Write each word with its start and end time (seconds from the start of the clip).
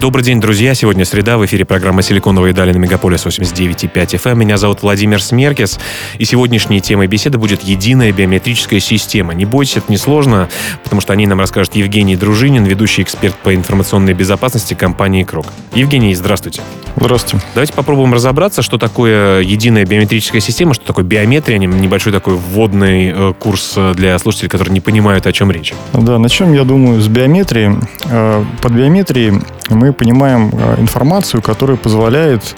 Добрый 0.00 0.24
день, 0.24 0.40
друзья. 0.40 0.74
Сегодня 0.74 1.04
среда. 1.04 1.38
В 1.38 1.46
эфире 1.46 1.64
программа 1.64 2.02
«Силиконовые 2.02 2.54
дали» 2.54 2.72
на 2.72 2.76
Мегаполис 2.76 3.26
89.5 3.26 3.92
FM. 3.92 4.36
Меня 4.36 4.56
зовут 4.56 4.82
Владимир 4.82 5.20
Смеркис. 5.20 5.80
И 6.18 6.24
сегодняшней 6.24 6.80
темой 6.80 7.08
беседы 7.08 7.36
будет 7.36 7.64
единая 7.64 8.12
биометрическая 8.12 8.78
система. 8.78 9.34
Не 9.34 9.44
бойтесь, 9.44 9.78
это 9.78 9.90
несложно, 9.90 10.48
потому 10.84 11.00
что 11.00 11.12
о 11.12 11.16
ней 11.16 11.26
нам 11.26 11.40
расскажет 11.40 11.74
Евгений 11.74 12.14
Дружинин, 12.14 12.62
ведущий 12.62 13.02
эксперт 13.02 13.34
по 13.38 13.52
информационной 13.52 14.14
безопасности 14.14 14.74
компании 14.74 15.24
«Крок». 15.24 15.46
Евгений, 15.74 16.14
здравствуйте. 16.14 16.62
Здравствуйте. 16.94 17.44
Давайте 17.54 17.72
попробуем 17.72 18.14
разобраться, 18.14 18.62
что 18.62 18.78
такое 18.78 19.40
единая 19.40 19.84
биометрическая 19.84 20.40
система, 20.40 20.74
что 20.74 20.84
такое 20.86 21.04
биометрия, 21.04 21.58
небольшой 21.58 22.12
такой 22.12 22.34
вводный 22.34 23.12
э, 23.12 23.32
курс 23.36 23.76
для 23.94 24.16
слушателей, 24.20 24.48
которые 24.48 24.74
не 24.74 24.80
понимают, 24.80 25.26
о 25.26 25.32
чем 25.32 25.50
речь. 25.50 25.74
Да, 25.92 26.18
начнем, 26.20 26.52
я 26.52 26.62
думаю, 26.62 27.00
с 27.00 27.08
биометрии. 27.08 27.76
Э, 28.06 28.44
под 28.62 28.72
биометрией 28.72 29.42
мы 29.70 29.87
мы 29.88 29.94
понимаем 29.94 30.50
э, 30.52 30.80
информацию, 30.80 31.42
которая 31.42 31.76
позволяет 31.76 32.54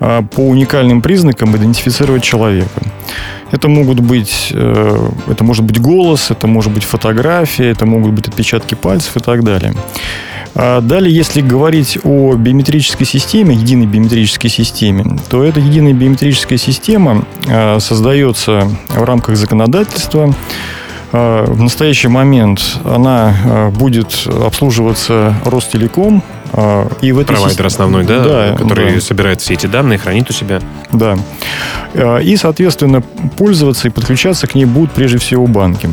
э, 0.00 0.22
по 0.34 0.40
уникальным 0.40 1.02
признакам 1.02 1.54
идентифицировать 1.56 2.22
человека. 2.22 2.80
Это 3.50 3.68
могут 3.68 4.00
быть, 4.00 4.48
э, 4.52 5.10
это 5.26 5.44
может 5.44 5.64
быть 5.64 5.80
голос, 5.80 6.30
это 6.30 6.46
может 6.46 6.72
быть 6.72 6.84
фотография, 6.84 7.70
это 7.70 7.86
могут 7.86 8.12
быть 8.12 8.28
отпечатки 8.28 8.74
пальцев 8.74 9.16
и 9.16 9.20
так 9.20 9.44
далее. 9.44 9.74
А 10.54 10.80
далее, 10.80 11.14
если 11.14 11.42
говорить 11.42 11.98
о 12.04 12.34
биометрической 12.34 13.06
системе, 13.06 13.54
единой 13.54 13.86
биометрической 13.86 14.50
системе, 14.50 15.18
то 15.28 15.44
эта 15.44 15.60
единая 15.60 15.92
биометрическая 15.92 16.58
система 16.58 17.24
создается 17.78 18.68
в 18.88 19.04
рамках 19.04 19.36
законодательства, 19.36 20.34
в 21.12 21.62
настоящий 21.62 22.08
момент 22.08 22.60
она 22.84 23.70
будет 23.78 24.26
обслуживаться 24.26 25.34
Ростелеком, 25.44 26.22
и 27.02 27.12
в 27.12 27.18
этой 27.18 27.34
Провайдер 27.34 27.66
основной, 27.66 28.04
да, 28.04 28.24
да 28.24 28.56
который 28.56 28.94
да. 28.94 29.00
собирает 29.00 29.40
все 29.40 29.54
эти 29.54 29.66
данные, 29.66 29.98
хранит 29.98 30.30
у 30.30 30.32
себя. 30.32 30.60
Да. 30.92 31.16
А, 31.94 32.18
и, 32.18 32.36
соответственно, 32.36 33.02
пользоваться 33.36 33.88
и 33.88 33.90
подключаться 33.90 34.46
к 34.46 34.54
ней 34.54 34.64
будут 34.64 34.92
прежде 34.92 35.18
всего 35.18 35.46
банки. 35.46 35.90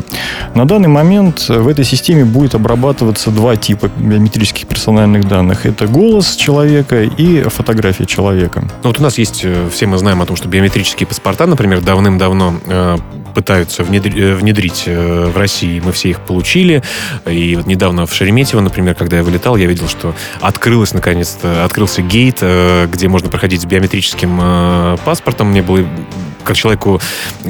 На 0.54 0.66
данный 0.66 0.88
момент 0.88 1.48
в 1.48 1.68
этой 1.68 1.84
системе 1.84 2.24
будет 2.24 2.54
обрабатываться 2.54 3.30
два 3.30 3.56
типа 3.56 3.90
биометрических 3.96 4.66
персональных 4.66 5.28
данных. 5.28 5.66
Это 5.66 5.86
голос 5.86 6.36
человека 6.36 7.02
и 7.02 7.42
фотография 7.42 8.06
человека. 8.06 8.62
Ну, 8.82 8.90
вот 8.90 9.00
у 9.00 9.02
нас 9.02 9.18
есть, 9.18 9.40
э, 9.44 9.68
все 9.72 9.86
мы 9.86 9.98
знаем 9.98 10.22
о 10.22 10.26
том, 10.26 10.36
что 10.36 10.48
биометрические 10.48 11.06
паспорта, 11.06 11.46
например, 11.46 11.80
давным-давно 11.80 12.54
э, 12.66 12.96
пытаются 13.36 13.82
э, 13.82 14.34
внедрить 14.34 14.84
в 14.86 15.36
России. 15.36 15.78
Мы 15.84 15.92
все 15.92 16.08
их 16.08 16.20
получили. 16.20 16.82
И 17.26 17.54
вот 17.54 17.66
недавно 17.66 18.06
в 18.06 18.14
Шереметьево, 18.14 18.62
например, 18.62 18.94
когда 18.94 19.18
я 19.18 19.22
вылетал, 19.22 19.56
я 19.56 19.66
видел, 19.66 19.88
что 19.88 20.14
открылось 20.40 20.94
наконец-то, 20.94 21.62
открылся 21.62 22.00
гейт, 22.00 22.38
э, 22.40 22.88
где 22.90 23.08
можно 23.08 23.28
проходить 23.28 23.60
с 23.60 23.66
биометрическим 23.66 24.38
э, 24.40 24.96
паспортом. 25.04 25.50
Мне 25.50 25.60
было 25.60 25.86
человеку, 26.54 27.00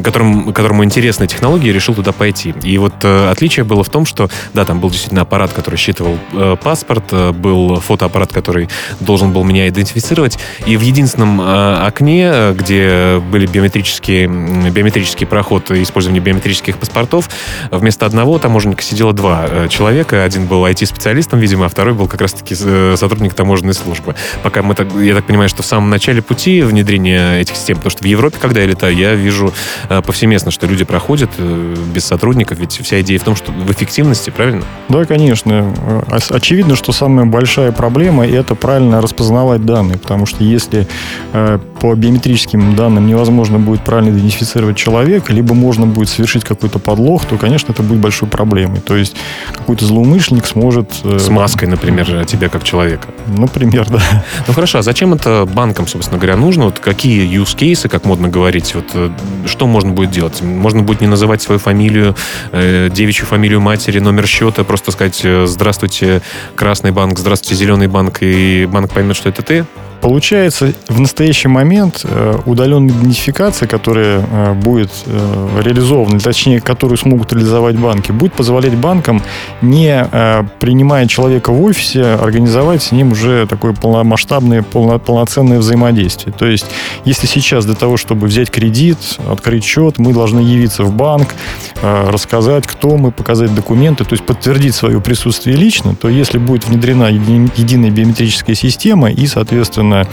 которому, 0.03 0.53
которому 0.53 0.85
интересны 0.85 1.27
технологии, 1.27 1.71
решил 1.71 1.95
туда 1.95 2.13
пойти. 2.13 2.55
И 2.63 2.79
вот 2.79 2.95
э, 3.03 3.31
отличие 3.31 3.65
было 3.65 3.83
в 3.83 3.89
том, 3.89 4.07
что, 4.07 4.29
да, 4.55 4.65
там 4.65 4.81
был 4.81 4.91
действительно 4.91 5.23
аппарат, 5.23 5.53
который 5.53 5.77
считывал 5.77 6.19
э, 6.33 6.57
паспорт, 6.63 7.05
э, 7.11 7.33
был 7.33 7.81
фотоаппарат, 7.81 8.33
который 8.33 8.69
должен 9.01 9.33
был 9.33 9.45
меня 9.45 9.69
идентифицировать. 9.69 10.39
И 10.67 10.77
в 10.77 10.81
единственном 10.81 11.41
э, 11.41 11.87
окне, 11.87 12.31
э, 12.33 12.55
где 12.55 13.21
были 13.31 13.47
биометрические, 13.47 14.29
биометрический 14.71 15.27
проход 15.27 15.71
и 15.71 15.83
использование 15.83 16.23
биометрических 16.23 16.79
паспортов, 16.79 17.29
вместо 17.71 18.07
одного 18.07 18.39
таможенника 18.39 18.83
сидело 18.83 19.13
два 19.13 19.47
э, 19.49 19.69
человека. 19.69 20.25
Один 20.25 20.47
был 20.47 20.65
IT-специалистом, 20.67 21.39
видимо, 21.39 21.67
а 21.67 21.69
второй 21.69 21.95
был 21.95 22.09
как 22.09 22.21
раз-таки 22.21 22.55
э, 22.59 22.95
сотрудник 22.97 23.35
таможенной 23.35 23.75
службы. 23.75 24.15
Пока 24.43 24.63
мы, 24.63 24.75
так, 24.75 24.89
я 24.95 25.15
так 25.15 25.27
понимаю, 25.27 25.49
что 25.49 25.63
в 25.63 25.67
самом 25.67 25.91
начале 25.91 26.23
пути 26.23 26.63
внедрения 26.63 27.41
этих 27.41 27.57
систем, 27.57 27.77
потому 27.77 27.91
что 27.91 28.03
в 28.03 28.07
Европе, 28.07 28.39
когда 28.41 28.61
я 28.61 28.67
летаю, 28.87 28.97
я 28.97 29.15
вижу 29.15 29.53
э, 29.89 30.03
повсеместно, 30.03 30.51
что 30.51 30.67
люди 30.67 30.85
проходят 30.85 31.31
э, 31.39 31.75
без 31.95 32.05
сотрудников, 32.05 32.59
ведь 32.59 32.73
вся 32.73 33.01
идея 33.01 33.19
в 33.19 33.23
том, 33.23 33.37
что 33.37 33.53
в 33.53 33.71
эффективности, 33.71 34.31
правильно? 34.31 34.65
Да, 34.89 35.05
конечно. 35.05 35.75
Очевидно, 36.31 36.77
что 36.77 36.93
самая 36.93 37.27
большая 37.27 37.73
проблема– 37.73 38.27
это 38.27 38.55
правильно 38.55 39.01
распознавать 39.01 39.65
данные, 39.65 39.99
потому 39.99 40.27
что 40.27 40.45
если 40.45 40.87
э, 41.33 41.59
по 41.81 41.95
биометрическим 41.95 42.75
данным 42.77 43.07
невозможно 43.07 43.59
будет 43.59 43.83
правильно 43.83 44.11
идентифицировать 44.11 44.77
человека, 44.77 45.33
либо 45.33 45.55
можно 45.55 45.87
будет 45.87 46.09
совершить 46.09 46.45
какой-то 46.45 46.79
подлог, 46.79 47.25
то, 47.25 47.37
конечно, 47.37 47.73
это 47.73 47.83
будет 47.83 48.01
большой 48.01 48.29
проблемой. 48.29 48.81
То 48.81 48.97
есть 48.97 49.17
какой-то 49.53 49.85
злоумышленник 49.85 50.47
сможет... 50.47 50.93
С 51.05 51.29
маской, 51.29 51.67
например, 51.67 52.25
тебя 52.27 52.49
как 52.49 52.65
человека. 52.65 53.09
Например, 53.27 53.87
да. 53.91 54.25
Ну 54.47 54.55
хорошо, 54.55 54.79
а 54.79 54.83
зачем 54.83 55.15
это 55.15 55.47
банкам, 55.47 55.87
собственно 55.87 56.19
говоря, 56.19 56.37
нужно? 56.37 56.65
Вот 56.65 56.79
какие 56.79 57.27
use 57.29 57.57
cases, 57.57 57.89
как 57.89 58.05
модно 58.05 58.29
говорить, 58.29 58.75
вот 58.77 58.91
э, 58.95 59.11
что 59.47 59.67
можно 59.67 59.93
будет 59.93 60.11
делать? 60.11 60.41
Можно 60.43 60.83
будет 60.83 61.01
не 61.01 61.07
называть 61.07 61.43
свою 61.43 61.59
фамилию, 61.59 62.15
э, 62.53 62.89
девичью 62.91 63.27
фамилию 63.27 63.61
матери, 63.61 63.99
номер 63.99 64.27
счета, 64.27 64.65
просто 64.65 64.93
сказать 64.93 65.21
э, 65.25 65.47
«Здравствуйте, 65.47 66.23
Красный 66.55 66.93
банк», 66.93 67.19
«Здравствуйте, 67.19 67.55
Зеленый 67.57 67.89
банк», 67.89 68.19
и 68.21 68.67
банк 68.67 68.93
поймет, 68.93 69.17
что 69.17 69.29
это 69.29 69.43
ты? 69.43 69.67
Получается, 70.01 70.73
в 70.89 71.01
настоящий 71.01 71.49
момент 71.49 72.03
э, 72.05 72.39
удаленная 72.45 72.95
идентификация, 72.95 73.67
которая 73.67 74.25
э, 74.31 74.53
будет 74.55 74.91
э, 75.07 75.61
реализована, 75.63 76.21
точнее, 76.21 76.61
которую 76.61 76.99
смогут 76.99 77.33
реализовать 77.33 77.77
банки, 77.77 78.13
будет 78.13 78.33
позволять 78.33 78.75
банкам, 78.75 79.23
не 79.63 80.07
принимая 80.61 81.07
человека 81.07 81.51
в 81.51 81.63
офисе, 81.63 82.03
организовать 82.03 82.83
с 82.83 82.93
ним 82.93 83.13
уже 83.13 83.47
такое 83.47 83.73
полномасштабное, 83.73 84.63
полно, 84.63 84.99
полноценное 84.99 85.59
взаимодействие. 85.59 86.35
То 86.37 86.47
есть, 86.47 86.67
если 87.05 87.27
сейчас 87.27 87.65
для 87.65 87.75
того, 87.75 87.97
чтобы 87.97 88.27
взять 88.27 88.51
кредит, 88.51 88.99
открыть 89.31 89.65
счет, 89.65 89.99
мы 89.99 90.13
должны 90.13 90.41
явиться 90.41 90.85
в 90.85 90.93
банк, 90.93 91.35
рассказать, 91.83 92.67
кто 92.67 92.97
мы, 92.97 93.11
показать 93.13 93.55
документы, 93.55 94.05
то 94.05 94.15
есть 94.15 94.25
подтвердить 94.25 94.75
свое 94.75 95.01
присутствие 95.01 95.57
лично, 95.57 95.95
то 95.95 96.09
если 96.09 96.39
будет 96.39 96.67
внедрена 96.67 97.09
единая 97.09 97.91
биометрическая 97.91 98.55
система 98.55 99.11
и, 99.11 99.27
соответственно, 99.27 99.86
соответственно, 99.87 100.07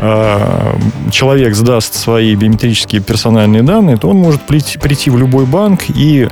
э, 0.00 1.10
человек 1.10 1.54
сдаст 1.54 1.94
свои 1.94 2.34
биометрические 2.34 3.00
персональные 3.00 3.62
данные, 3.62 3.96
то 3.96 4.08
он 4.08 4.16
может 4.16 4.42
прийти, 4.42 5.10
в 5.10 5.18
любой 5.18 5.46
банк 5.46 5.82
и, 5.88 6.28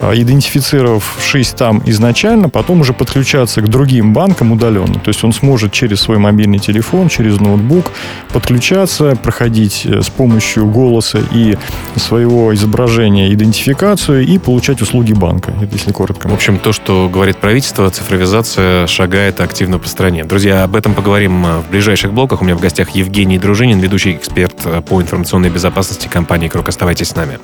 э, 0.00 0.12
идентифицировавшись 0.14 1.50
там 1.50 1.82
изначально, 1.86 2.48
потом 2.48 2.80
уже 2.80 2.92
подключаться 2.92 3.60
к 3.60 3.68
другим 3.68 4.12
банкам 4.12 4.52
удаленно. 4.52 4.94
То 4.94 5.08
есть 5.08 5.24
он 5.24 5.32
сможет 5.32 5.72
через 5.72 6.00
свой 6.00 6.18
мобильный 6.18 6.58
телефон, 6.58 7.08
через 7.08 7.40
ноутбук 7.40 7.92
подключаться, 8.32 9.16
проходить 9.22 9.86
э, 9.86 10.02
с 10.02 10.08
помощью 10.08 10.66
голоса 10.66 11.18
и 11.34 11.56
своего 11.96 12.54
изображения 12.54 13.32
идентификацию 13.32 14.26
и 14.26 14.38
получать 14.38 14.82
услуги 14.82 15.12
банка, 15.12 15.52
если 15.72 15.92
коротко. 15.92 16.28
В 16.28 16.34
общем, 16.34 16.58
то, 16.58 16.72
что 16.72 17.08
говорит 17.12 17.36
правительство, 17.36 17.90
цифровизация 17.90 18.86
шагает 18.86 19.40
активно 19.40 19.78
по 19.78 19.88
стране. 19.88 20.24
Друзья, 20.24 20.64
об 20.64 20.76
этом 20.76 20.94
поговорим 20.94 21.44
в 21.44 21.70
ближайших 21.70 22.12
блоках 22.12 22.29
блоках. 22.30 22.42
У 22.42 22.44
меня 22.44 22.56
в 22.56 22.60
гостях 22.60 22.90
Евгений 22.90 23.38
Дружинин, 23.38 23.80
ведущий 23.80 24.12
эксперт 24.12 24.54
э, 24.64 24.80
по 24.82 25.00
информационной 25.00 25.50
безопасности 25.50 26.08
компании 26.08 26.48
«Крок». 26.48 26.68
Оставайтесь 26.68 27.08
с 27.08 27.16
нами. 27.16 27.38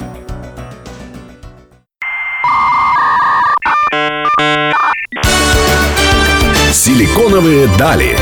Силиконовые 6.72 7.68
дали. 7.78 8.16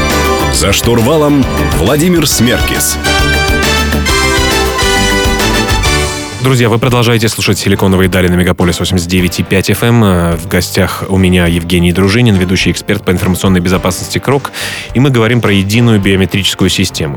За 0.54 0.72
штурвалом 0.72 1.44
Владимир 1.78 2.26
Смеркис. 2.26 2.96
Друзья, 6.44 6.68
вы 6.68 6.78
продолжаете 6.78 7.30
слушать 7.30 7.56
«Силиконовые 7.56 8.10
дали» 8.10 8.28
на 8.28 8.34
Мегаполис 8.34 8.78
89.5 8.78 9.48
FM. 9.48 9.86
Эм. 9.86 10.04
Э, 10.04 10.36
в 10.36 10.46
гостях 10.46 11.04
у 11.08 11.16
меня 11.16 11.46
Евгений 11.46 11.90
Дружинин, 11.90 12.34
ведущий 12.34 12.70
эксперт 12.70 13.02
по 13.02 13.12
информационной 13.12 13.60
безопасности 13.60 14.18
КРОК. 14.18 14.52
И 14.92 15.00
мы 15.00 15.08
говорим 15.08 15.40
про 15.40 15.50
единую 15.54 15.98
биометрическую 16.02 16.68
систему. 16.68 17.16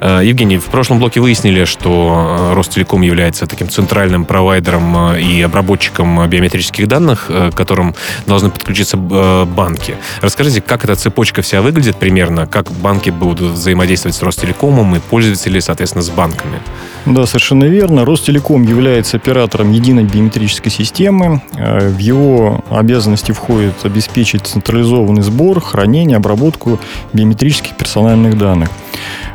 Э, 0.00 0.20
Евгений, 0.22 0.58
в 0.58 0.66
прошлом 0.66 1.00
блоке 1.00 1.18
выяснили, 1.18 1.64
что 1.64 2.50
э, 2.52 2.54
Ростелеком 2.54 3.02
является 3.02 3.48
таким 3.48 3.68
центральным 3.68 4.24
провайдером 4.24 5.16
и 5.16 5.42
обработчиком 5.42 6.28
биометрических 6.28 6.86
данных, 6.86 7.24
к 7.26 7.50
которым 7.56 7.96
должны 8.26 8.50
подключиться 8.50 8.96
банки. 8.96 9.96
Расскажите, 10.20 10.60
как 10.60 10.84
эта 10.84 10.94
цепочка 10.94 11.42
вся 11.42 11.62
выглядит 11.62 11.96
примерно, 11.96 12.46
как 12.46 12.70
банки 12.70 13.10
будут 13.10 13.54
взаимодействовать 13.54 14.14
с 14.14 14.22
Ростелекомом 14.22 14.94
и 14.94 15.00
пользователи, 15.00 15.58
соответственно, 15.58 16.04
с 16.04 16.10
банками? 16.10 16.60
Да, 17.06 17.26
совершенно 17.26 17.64
верно. 17.64 18.04
Ростелеком 18.04 18.67
является 18.68 19.16
оператором 19.16 19.72
единой 19.72 20.04
биометрической 20.04 20.70
системы. 20.70 21.42
Э, 21.56 21.88
в 21.88 21.98
его 21.98 22.64
обязанности 22.70 23.32
входит 23.32 23.74
обеспечить 23.84 24.46
централизованный 24.46 25.22
сбор, 25.22 25.60
хранение, 25.60 26.16
обработку 26.16 26.78
биометрических 27.12 27.76
персональных 27.76 28.38
данных. 28.38 28.70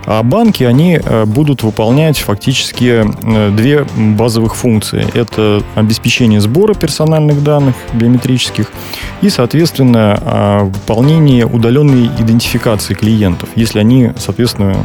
А 0.06 0.22
банки, 0.22 0.64
они 0.64 1.00
э, 1.04 1.26
будут 1.26 1.64
выполнять 1.64 2.20
фактически 2.20 3.04
э, 3.04 3.52
две 3.52 3.86
базовых 3.96 4.56
функции. 4.56 5.06
Это 5.14 5.64
обеспечение 5.76 6.40
сбора 6.40 6.74
персональных 6.74 7.44
данных 7.44 7.76
биометрических 7.94 8.72
и, 9.22 9.30
соответственно, 9.30 10.60
выполнение 10.64 11.46
удаленной 11.46 12.08
идентификации 12.20 12.94
клиентов, 12.94 13.50
если 13.56 13.80
они, 13.80 14.12
соответственно, 14.18 14.76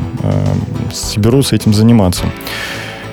соберутся 0.93 1.57
этим 1.57 1.75
заниматься. 1.75 2.25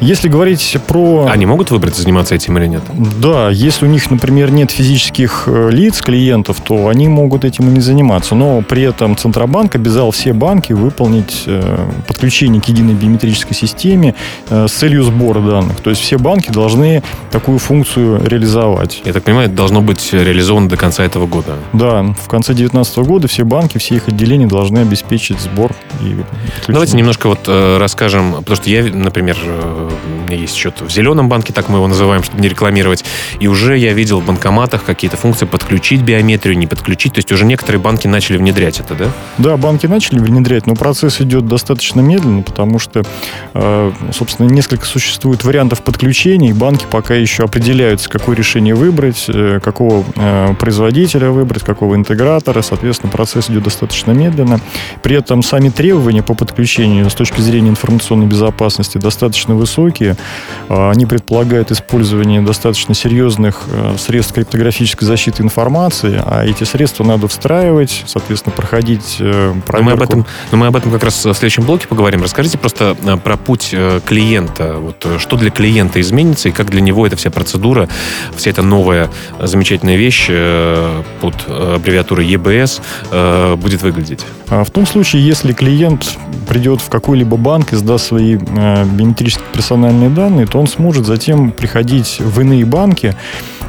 Если 0.01 0.27
говорить 0.27 0.77
про... 0.88 1.27
Они 1.30 1.45
могут 1.45 1.71
выбрать, 1.71 1.95
заниматься 1.95 2.36
этим 2.36 2.57
или 2.57 2.68
нет? 2.68 2.83
Да, 3.21 3.50
если 3.50 3.86
у 3.86 3.89
них, 3.89 4.12
например, 4.12 4.51
нет 4.51 4.71
физических 4.71 5.44
э, 5.47 5.69
лиц, 5.71 6.01
клиентов, 6.01 6.57
то 6.62 6.89
они 6.89 7.07
могут 7.07 7.45
этим 7.45 7.69
и 7.69 7.71
не 7.71 7.80
заниматься. 7.80 8.36
Но 8.36 8.62
при 8.62 8.83
этом 8.83 9.15
Центробанк 9.15 9.75
обязал 9.75 10.12
все 10.12 10.33
банки 10.33 10.74
выполнить 10.74 11.44
э, 11.47 11.88
подключение 12.07 12.62
к 12.62 12.65
единой 12.65 12.94
биометрической 12.94 13.56
системе 13.56 14.15
э, 14.50 14.68
с 14.68 14.71
целью 14.71 15.03
сбора 15.03 15.39
данных. 15.39 15.80
То 15.80 15.89
есть 15.89 16.01
все 16.01 16.18
банки 16.18 16.51
должны 16.51 17.01
такую 17.31 17.59
функцию 17.59 18.21
реализовать. 18.25 19.01
Я 19.06 19.13
так 19.13 19.24
понимаю, 19.24 19.48
это 19.48 19.56
должно 19.56 19.81
быть 19.81 20.12
реализовано 20.12 20.68
до 20.68 20.77
конца 20.77 21.03
этого 21.03 21.25
года? 21.25 21.56
Да, 21.74 22.03
в 22.03 22.27
конце 22.27 22.53
2019 22.53 22.98
года 23.00 23.27
все 23.27 23.44
банки, 23.44 23.77
все 23.77 23.95
их 23.95 24.07
отделения 24.07 24.48
должны 24.48 24.80
обеспечить 24.80 25.39
сбор 25.39 25.71
и 26.01 26.15
подключение. 26.15 26.25
Давайте 26.68 26.98
немножко 26.98 27.27
вот 27.27 27.48
расскажем, 27.48 28.33
потому 28.33 28.56
что 28.56 28.69
я, 28.69 28.83
например, 28.83 29.38
у 29.87 30.14
меня 30.25 30.38
есть 30.38 30.56
счет 30.56 30.81
в 30.81 30.89
зеленом 30.89 31.30
банке, 31.30 31.54
так 31.54 31.69
мы 31.69 31.77
его 31.77 31.88
называем, 31.88 32.24
чтобы 32.24 32.42
не 32.42 32.50
рекламировать. 32.50 33.06
И 33.39 33.48
уже 33.48 33.77
я 33.77 33.94
видел 33.94 34.19
в 34.19 34.25
банкоматах 34.25 34.83
какие-то 34.83 35.18
функции 35.18 35.45
подключить 35.45 36.01
биометрию, 36.01 36.57
не 36.57 36.68
подключить. 36.68 37.13
То 37.13 37.19
есть 37.19 37.31
уже 37.31 37.45
некоторые 37.45 37.81
банки 37.81 38.07
начали 38.07 38.38
внедрять 38.38 38.80
это, 38.80 38.95
да? 38.95 39.12
Да, 39.38 39.57
банки 39.57 39.88
начали 39.88 40.19
внедрять, 40.19 40.68
но 40.68 40.75
процесс 40.75 41.22
идет 41.22 41.48
достаточно 41.48 42.01
медленно, 42.01 42.42
потому 42.42 42.80
что, 42.80 43.04
э, 43.54 43.92
собственно, 44.12 44.48
несколько 44.48 44.86
существует 44.86 45.44
вариантов 45.44 45.81
подключений. 45.81 46.54
Банки 46.54 46.86
пока 46.89 47.16
еще 47.16 47.44
определяются, 47.44 48.10
какое 48.10 48.36
решение 48.36 48.75
выбрать, 48.75 49.25
э, 49.27 49.60
какого 49.63 50.04
э, 50.16 50.54
производителя 50.60 51.30
выбрать, 51.30 51.63
какого 51.63 51.95
интегратора. 51.95 52.62
Соответственно, 52.62 53.12
процесс 53.12 53.50
идет 53.50 53.63
достаточно 53.63 54.12
медленно. 54.12 54.60
При 55.01 55.16
этом 55.16 55.44
сами 55.44 55.69
требования 55.69 56.24
по 56.24 56.33
подключению 56.33 57.10
с 57.10 57.13
точки 57.13 57.42
зрения 57.42 57.69
информационной 57.69 58.25
безопасности 58.25 58.98
достаточно 58.98 59.56
высокие 59.56 60.14
А, 60.69 60.91
они 60.91 61.06
предполагают 61.06 61.71
использование 61.71 62.41
достаточно 62.41 62.94
серьезных 62.94 63.63
э, 63.67 63.95
средств 63.97 64.33
криптографической 64.33 65.07
защиты 65.07 65.44
информации, 65.44 66.21
а 66.23 66.45
эти 66.45 66.63
средства 66.63 67.03
надо 67.03 67.27
встраивать, 67.27 68.03
соответственно, 68.07 68.53
проходить 68.56 69.17
проверку. 69.17 69.73
Но 69.73 69.83
мы 69.83 69.91
об 69.91 70.01
этом, 70.01 70.25
но 70.51 70.57
мы 70.57 70.67
об 70.67 70.75
этом 70.75 70.91
как 70.91 71.03
раз 71.03 71.25
в 71.25 71.33
следующем 71.33 71.63
блоке 71.63 71.88
поговорим. 71.88 72.21
Расскажите 72.23 72.57
просто 72.57 72.95
э, 73.03 73.17
про 73.17 73.38
путь 73.38 73.69
э, 73.71 74.00
клиента. 74.06 74.75
Вот 74.77 75.06
что 75.19 75.38
для 75.38 75.51
клиента 75.51 76.01
изменится 76.01 76.50
и 76.50 76.51
как 76.51 76.69
для 76.69 76.81
него 76.81 77.06
эта 77.06 77.15
вся 77.15 77.31
процедура, 77.31 77.88
вся 78.35 78.50
эта 78.50 78.62
новая 78.62 79.09
замечательная 79.39 79.95
вещь 79.95 80.29
под 81.21 81.35
аббревиатурой 81.47 82.25
ЕБС 82.27 82.81
будет 83.57 83.81
выглядеть? 83.81 84.25
А 84.50 84.63
в 84.63 84.71
том 84.71 84.85
случае, 84.85 85.25
если 85.25 85.53
клиент 85.53 86.17
придет 86.47 86.81
в 86.81 86.89
какой-либо 86.89 87.38
банк 87.38 87.73
и 87.73 87.75
сдаст 87.75 88.07
свои 88.07 88.35
биометрические 88.35 89.45
персональные 89.51 90.04
данные, 90.09 90.45
то 90.45 90.59
он 90.59 90.67
сможет 90.67 91.05
затем 91.05 91.51
приходить 91.51 92.19
в 92.19 92.41
иные 92.41 92.65
банки. 92.65 93.15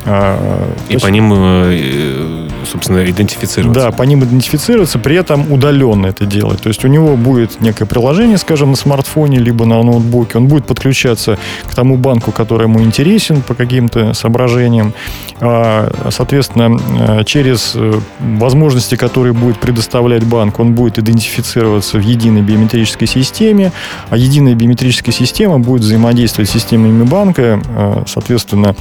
А, 0.04 0.72
и 0.88 0.94
есть, 0.94 1.04
по 1.04 1.08
ним, 1.08 1.32
э, 1.34 2.35
собственно, 2.66 3.08
идентифицироваться. 3.08 3.82
Да, 3.82 3.90
по 3.90 4.02
ним 4.02 4.24
идентифицироваться, 4.24 4.98
при 4.98 5.16
этом 5.16 5.52
удаленно 5.52 6.06
это 6.06 6.26
делать. 6.26 6.62
То 6.62 6.68
есть 6.68 6.84
у 6.84 6.88
него 6.88 7.16
будет 7.16 7.60
некое 7.60 7.86
приложение, 7.86 8.38
скажем, 8.38 8.70
на 8.70 8.76
смартфоне, 8.76 9.38
либо 9.38 9.64
на 9.64 9.82
ноутбуке. 9.82 10.38
Он 10.38 10.48
будет 10.48 10.66
подключаться 10.66 11.38
к 11.64 11.74
тому 11.74 11.96
банку, 11.96 12.32
который 12.32 12.64
ему 12.64 12.80
интересен 12.82 13.42
по 13.42 13.54
каким-то 13.54 14.14
соображениям. 14.14 14.94
А, 15.40 15.90
соответственно, 16.10 16.78
э, 16.98 17.24
через 17.24 17.72
э, 17.74 18.00
возможности, 18.20 18.96
которые 18.96 19.32
будет 19.32 19.58
предоставлять 19.58 20.24
банк, 20.24 20.58
он 20.58 20.74
будет 20.74 20.98
идентифицироваться 20.98 21.98
в 21.98 22.00
единой 22.00 22.42
биометрической 22.42 23.06
системе, 23.06 23.72
а 24.08 24.16
единая 24.16 24.54
биометрическая 24.54 25.14
система 25.14 25.58
будет 25.58 25.82
взаимодействовать 25.82 26.48
с 26.48 26.52
системами 26.52 27.04
банка, 27.04 27.60
э, 27.64 28.02
соответственно, 28.06 28.74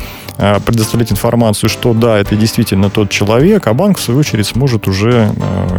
предоставлять 0.66 1.14
информацию, 1.14 1.70
что 1.70 1.94
да, 1.94 2.18
это 2.18 2.36
действительно 2.36 2.90
тот 2.90 3.10
человек, 3.10 3.68
а 3.68 3.74
банк, 3.76 3.98
в 3.98 4.02
свою 4.02 4.20
очередь, 4.20 4.48
сможет 4.48 4.88
уже, 4.88 5.32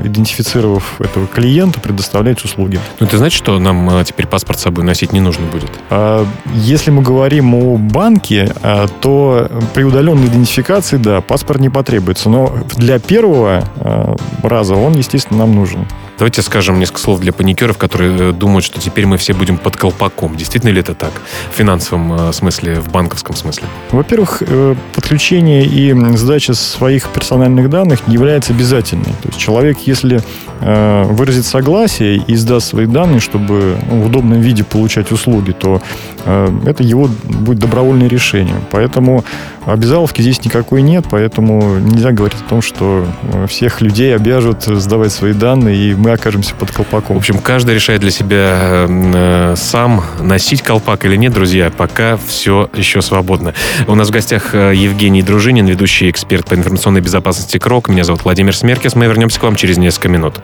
идентифицировав 0.05 1.01
этого 1.01 1.27
клиента, 1.27 1.81
предоставлять 1.81 2.45
услуги. 2.45 2.79
Ну, 3.01 3.07
это 3.07 3.19
значит, 3.19 3.37
что 3.37 3.59
нам 3.59 4.05
теперь 4.05 4.27
паспорт 4.27 4.59
с 4.59 4.63
собой 4.63 4.85
носить 4.85 5.13
не 5.13 5.21
нужно 5.21 5.47
будет? 5.47 5.71
А, 5.91 6.27
если 6.55 6.91
мы 6.91 7.03
говорим 7.03 7.55
о 7.55 7.77
банке, 7.77 8.53
то 9.01 9.49
при 9.75 9.85
удаленной 9.85 10.27
идентификации 10.27 10.97
да, 10.97 11.21
паспорт 11.21 11.61
не 11.61 11.69
потребуется. 11.69 12.29
Но 12.29 12.57
для 12.77 12.99
первого 12.99 13.65
э, 13.77 14.17
раза 14.43 14.75
он, 14.75 14.97
естественно, 14.97 15.41
нам 15.41 15.55
нужен. 15.55 15.87
Давайте 16.19 16.41
скажем 16.41 16.79
несколько 16.79 17.01
слов 17.01 17.21
для 17.21 17.33
паникеров, 17.33 17.77
которые 17.77 18.31
э, 18.31 18.33
думают, 18.33 18.65
что 18.65 18.81
теперь 18.81 19.05
мы 19.07 19.19
все 19.19 19.35
будем 19.35 19.59
под 19.59 19.77
колпаком. 19.77 20.35
Действительно 20.35 20.71
ли 20.71 20.81
это 20.81 20.95
так? 20.95 21.13
В 21.53 21.57
финансовом 21.57 22.13
э, 22.13 22.33
смысле, 22.33 22.81
в 22.81 22.91
банковском 22.91 23.37
смысле? 23.37 23.65
Во-первых, 23.91 24.43
э, 24.47 24.75
подключение 24.95 25.67
и 25.67 25.95
сдача 26.17 26.55
своих 26.55 27.11
персональных 27.11 27.69
данных 27.69 28.01
является 28.07 28.55
обязательной. 28.55 29.13
То 29.23 29.29
есть 29.29 29.39
человек, 29.39 29.79
если 29.85 30.23
выразит 30.59 31.45
согласие 31.45 32.17
и 32.17 32.35
сдаст 32.35 32.69
свои 32.69 32.87
данные, 32.87 33.21
чтобы 33.21 33.77
в 33.91 34.07
удобном 34.07 34.41
виде 34.41 34.65
получать 34.65 35.13
услуги, 35.13 35.53
то 35.53 35.83
это 36.25 36.83
его 36.83 37.11
будет 37.25 37.59
добровольное 37.59 38.09
решение. 38.09 38.55
Поэтому 38.71 39.23
обязаловки 39.67 40.23
здесь 40.23 40.45
никакой 40.45 40.83
нет, 40.83 41.07
поэтому 41.11 41.79
нельзя 41.79 42.13
говорить 42.13 42.39
о 42.47 42.49
том, 42.49 42.63
что 42.63 43.07
всех 43.49 43.81
людей 43.81 44.15
обяжут 44.15 44.63
сдавать 44.63 45.13
свои 45.13 45.33
данные, 45.33 45.77
и 45.77 45.95
мы 45.95 46.13
окажемся 46.13 46.55
под 46.55 46.71
колпаком. 46.71 47.17
В 47.17 47.19
общем, 47.19 47.39
каждый 47.39 47.75
решает 47.75 48.01
для 48.01 48.11
себя 48.11 48.87
э, 48.89 49.55
сам, 49.57 50.05
носить 50.21 50.63
колпак 50.63 51.05
или 51.05 51.17
нет, 51.17 51.33
друзья. 51.33 51.71
Пока 51.71 52.17
все 52.17 52.71
еще 52.75 53.03
свободно. 53.03 53.55
У 53.87 53.95
нас 53.95 54.09
в 54.09 54.13
гостях 54.13 54.55
э, 54.55 54.73
Евгений 54.75 55.23
Дружинин, 55.23 55.67
ведущий 55.67 56.11
эксперт 56.11 56.47
по 56.47 56.55
информационной 56.55 57.01
безопасности 57.01 57.59
КРОК. 57.59 57.89
Меня 57.89 58.05
зовут 58.05 58.25
Владимир 58.25 58.57
Смеркес. 58.57 58.95
Мы 58.95 59.07
вернемся 59.07 59.41
к 59.41 59.43
вам 59.43 59.57
через 59.57 59.77
несколько 59.79 60.09
минут. 60.09 60.41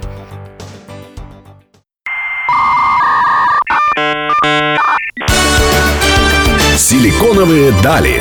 Силиконовые 6.76 7.72
дали. 7.82 8.20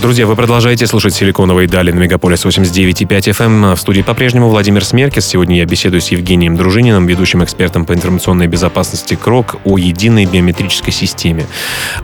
Друзья, 0.00 0.26
вы 0.26 0.34
продолжаете 0.34 0.86
слушать 0.86 1.12
«Силиконовые 1.12 1.68
дали» 1.68 1.92
на 1.92 1.98
Мегаполис 1.98 2.46
89.5 2.46 3.06
FM. 3.06 3.44
Эм. 3.44 3.76
В 3.76 3.78
студии 3.78 4.00
по-прежнему 4.00 4.48
Владимир 4.48 4.82
Смеркис. 4.82 5.26
Сегодня 5.26 5.58
я 5.58 5.66
беседую 5.66 6.00
с 6.00 6.08
Евгением 6.08 6.56
Дружининым, 6.56 7.06
ведущим 7.06 7.44
экспертом 7.44 7.84
по 7.84 7.92
информационной 7.92 8.46
безопасности 8.46 9.14
КРОК, 9.14 9.58
о 9.66 9.76
единой 9.76 10.24
биометрической 10.24 10.90
системе. 10.90 11.46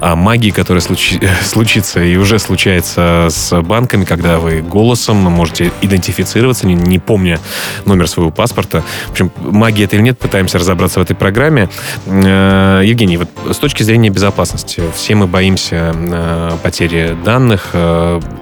О 0.00 0.14
магии, 0.14 0.50
которая 0.50 0.82
случи... 0.82 1.18
случится 1.42 2.02
и 2.02 2.16
уже 2.16 2.38
случается 2.38 3.28
с 3.30 3.62
банками, 3.62 4.04
когда 4.04 4.40
вы 4.40 4.60
голосом 4.60 5.16
можете 5.16 5.72
идентифицироваться, 5.80 6.66
не, 6.66 6.74
не 6.74 6.98
помня 6.98 7.40
номер 7.86 8.08
своего 8.08 8.30
паспорта. 8.30 8.84
В 9.06 9.12
общем, 9.12 9.32
магия 9.38 9.84
это 9.84 9.96
или 9.96 10.02
нет, 10.02 10.18
пытаемся 10.18 10.58
разобраться 10.58 11.00
в 11.00 11.02
этой 11.02 11.16
программе. 11.16 11.70
Э, 12.04 12.82
Евгений, 12.84 13.16
вот 13.16 13.30
с 13.50 13.56
точки 13.56 13.82
зрения 13.84 14.10
безопасности, 14.10 14.82
все 14.94 15.14
мы 15.14 15.26
боимся 15.26 15.94
э, 15.96 16.58
потери 16.62 17.16
данных, 17.24 17.74
Э, 17.85 17.85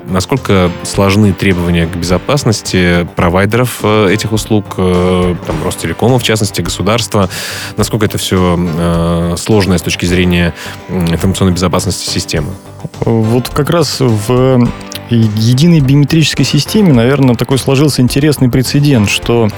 насколько 0.06 0.70
сложны 0.82 1.32
требования 1.32 1.86
к 1.86 1.96
безопасности 1.96 3.08
провайдеров 3.16 3.80
э, 3.82 4.08
этих 4.12 4.32
услуг, 4.32 4.74
э, 4.76 5.34
там, 5.46 5.56
Ростелекома, 5.64 6.18
в 6.18 6.22
частности, 6.22 6.60
государства? 6.60 7.28
Насколько 7.76 8.06
это 8.06 8.18
все 8.18 9.36
сложное 9.36 9.78
с 9.78 9.82
точки 9.82 10.06
зрения 10.06 10.54
информационной 10.88 11.52
безопасности 11.52 12.08
системы? 12.08 12.52
Вот 13.00 13.48
как 13.48 13.70
раз 13.70 14.00
в 14.00 14.68
единой 15.14 15.80
биометрической 15.80 16.44
системе, 16.44 16.92
наверное, 16.92 17.34
такой 17.34 17.58
сложился 17.58 18.02
интересный 18.02 18.48
прецедент, 18.48 19.08
что 19.08 19.48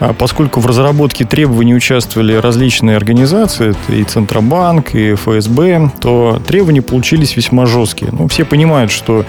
а, 0.00 0.12
поскольку 0.12 0.60
в 0.60 0.66
разработке 0.66 1.24
требований 1.24 1.74
участвовали 1.74 2.34
различные 2.34 2.96
организации, 2.96 3.74
и 3.88 4.04
Центробанк, 4.04 4.94
и 4.94 5.14
ФСБ, 5.14 5.90
то 6.00 6.40
требования 6.46 6.82
получились 6.82 7.36
весьма 7.36 7.66
жесткие. 7.66 8.10
Ну, 8.12 8.28
все 8.28 8.44
понимают, 8.44 8.90
что 8.90 9.24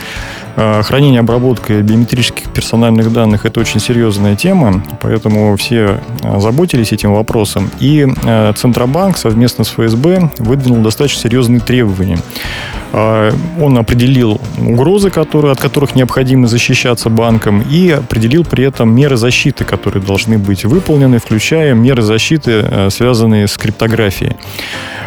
хранение, 0.83 1.21
обработка 1.21 1.81
биометрических 1.81 2.49
персональных 2.51 3.13
данных– 3.13 3.45
это 3.47 3.59
очень 3.59 3.79
серьезная 3.79 4.35
тема, 4.35 4.83
поэтому 5.01 5.55
все 5.55 6.01
а, 6.23 6.39
заботились 6.39 6.91
этим 6.91 7.13
вопросом. 7.13 7.69
И 7.79 8.05
Центробанк 8.55 9.17
совместно 9.17 9.63
с 9.63 9.69
ФСБ 9.69 10.31
выдвинул 10.39 10.81
достаточно 10.81 11.21
серьезные 11.21 11.59
требования. 11.59 12.19
Он 12.91 13.77
определил 13.77 14.41
угрозы, 14.57 15.11
которые, 15.11 15.51
от 15.51 15.59
которых 15.59 15.95
необходимо 15.95 16.47
защищаться 16.47 17.09
банком, 17.09 17.61
и 17.61 17.91
определил 17.91 18.43
при 18.43 18.65
этом 18.65 18.93
меры 18.93 19.15
защиты, 19.15 19.63
которые 19.63 20.03
должны 20.03 20.39
быть 20.39 20.65
выполнены, 20.65 21.19
включая 21.19 21.75
меры 21.75 22.01
защиты, 22.01 22.89
связанные 22.89 23.47
с 23.47 23.57
криптографией. 23.57 24.37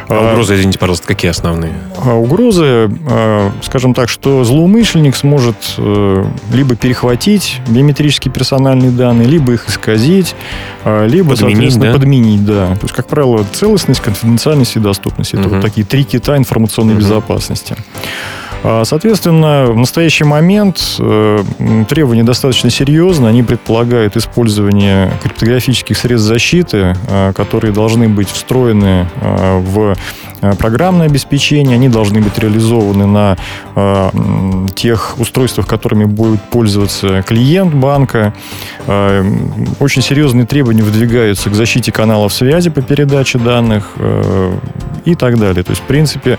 А 0.09 0.31
угрозы, 0.33 0.55
извините, 0.55 0.79
пожалуйста, 0.79 1.07
какие 1.07 1.31
основные? 1.31 1.73
А 2.05 2.15
угрозы, 2.15 2.91
а, 3.09 3.51
скажем 3.63 3.95
так, 3.95 4.09
что 4.09 4.45
злоумышленник 4.45 5.17
сможет 5.17 5.57
э, 5.79 6.25
либо 6.53 6.77
перехватить 6.77 7.61
биометрические 7.69 8.33
персональные 8.33 8.91
данные, 8.91 9.29
либо 9.29 9.53
их 9.53 9.69
исказить, 9.69 10.35
либо, 10.85 11.31
подменить, 11.31 11.39
соответственно, 11.39 11.87
да? 11.87 11.93
подменить, 11.93 12.45
да. 12.45 12.67
То 12.75 12.83
есть, 12.83 12.95
как 12.95 13.07
правило, 13.07 13.45
целостность, 13.53 14.01
конфиденциальность 14.01 14.77
и 14.77 14.81
доступность. 14.81 15.35
Это 15.35 15.47
угу. 15.47 15.55
вот 15.57 15.63
такие 15.63 15.87
три 15.87 16.05
кита 16.05 16.37
информационной 16.37 16.95
угу. 16.95 17.01
безопасности. 17.01 17.77
А, 18.64 18.85
соответственно, 18.85 19.66
в 19.66 19.76
настоящий 19.76 20.25
момент 20.25 20.97
э, 21.00 21.45
требования 21.88 22.23
достаточно 22.23 22.71
серьезные. 22.71 23.31
Они 23.31 23.42
предполагают 23.42 24.16
использование 24.16 25.11
криптографических 25.23 25.97
средств 25.97 26.28
защиты, 26.28 26.97
э, 27.09 27.33
которые 27.35 27.73
должны 27.73 28.09
быть 28.09 28.28
встроены 28.28 29.09
э, 29.21 29.59
в 29.59 29.97
программное 30.59 31.07
обеспечение, 31.07 31.76
они 31.76 31.88
должны 31.88 32.21
быть 32.21 32.37
реализованы 32.37 33.07
на 33.07 33.37
тех 34.75 35.14
устройствах, 35.21 35.69
которыми 35.69 36.04
будет 36.04 36.42
пользоваться 36.42 37.23
клиент 37.23 37.73
банка. 37.73 38.35
Очень 39.78 40.02
серьезные 40.02 40.45
требования 40.45 40.83
выдвигаются 40.83 41.49
к 41.49 41.54
защите 41.54 41.92
каналов 41.92 42.33
связи 42.33 42.71
по 42.71 42.83
передаче 42.83 43.38
данных 43.38 43.92
э, 43.97 44.52
и 45.04 45.14
так 45.14 45.38
далее. 45.38 45.62
То 45.62 45.71
есть, 45.71 45.83
в 45.83 45.87
принципе, 45.87 46.38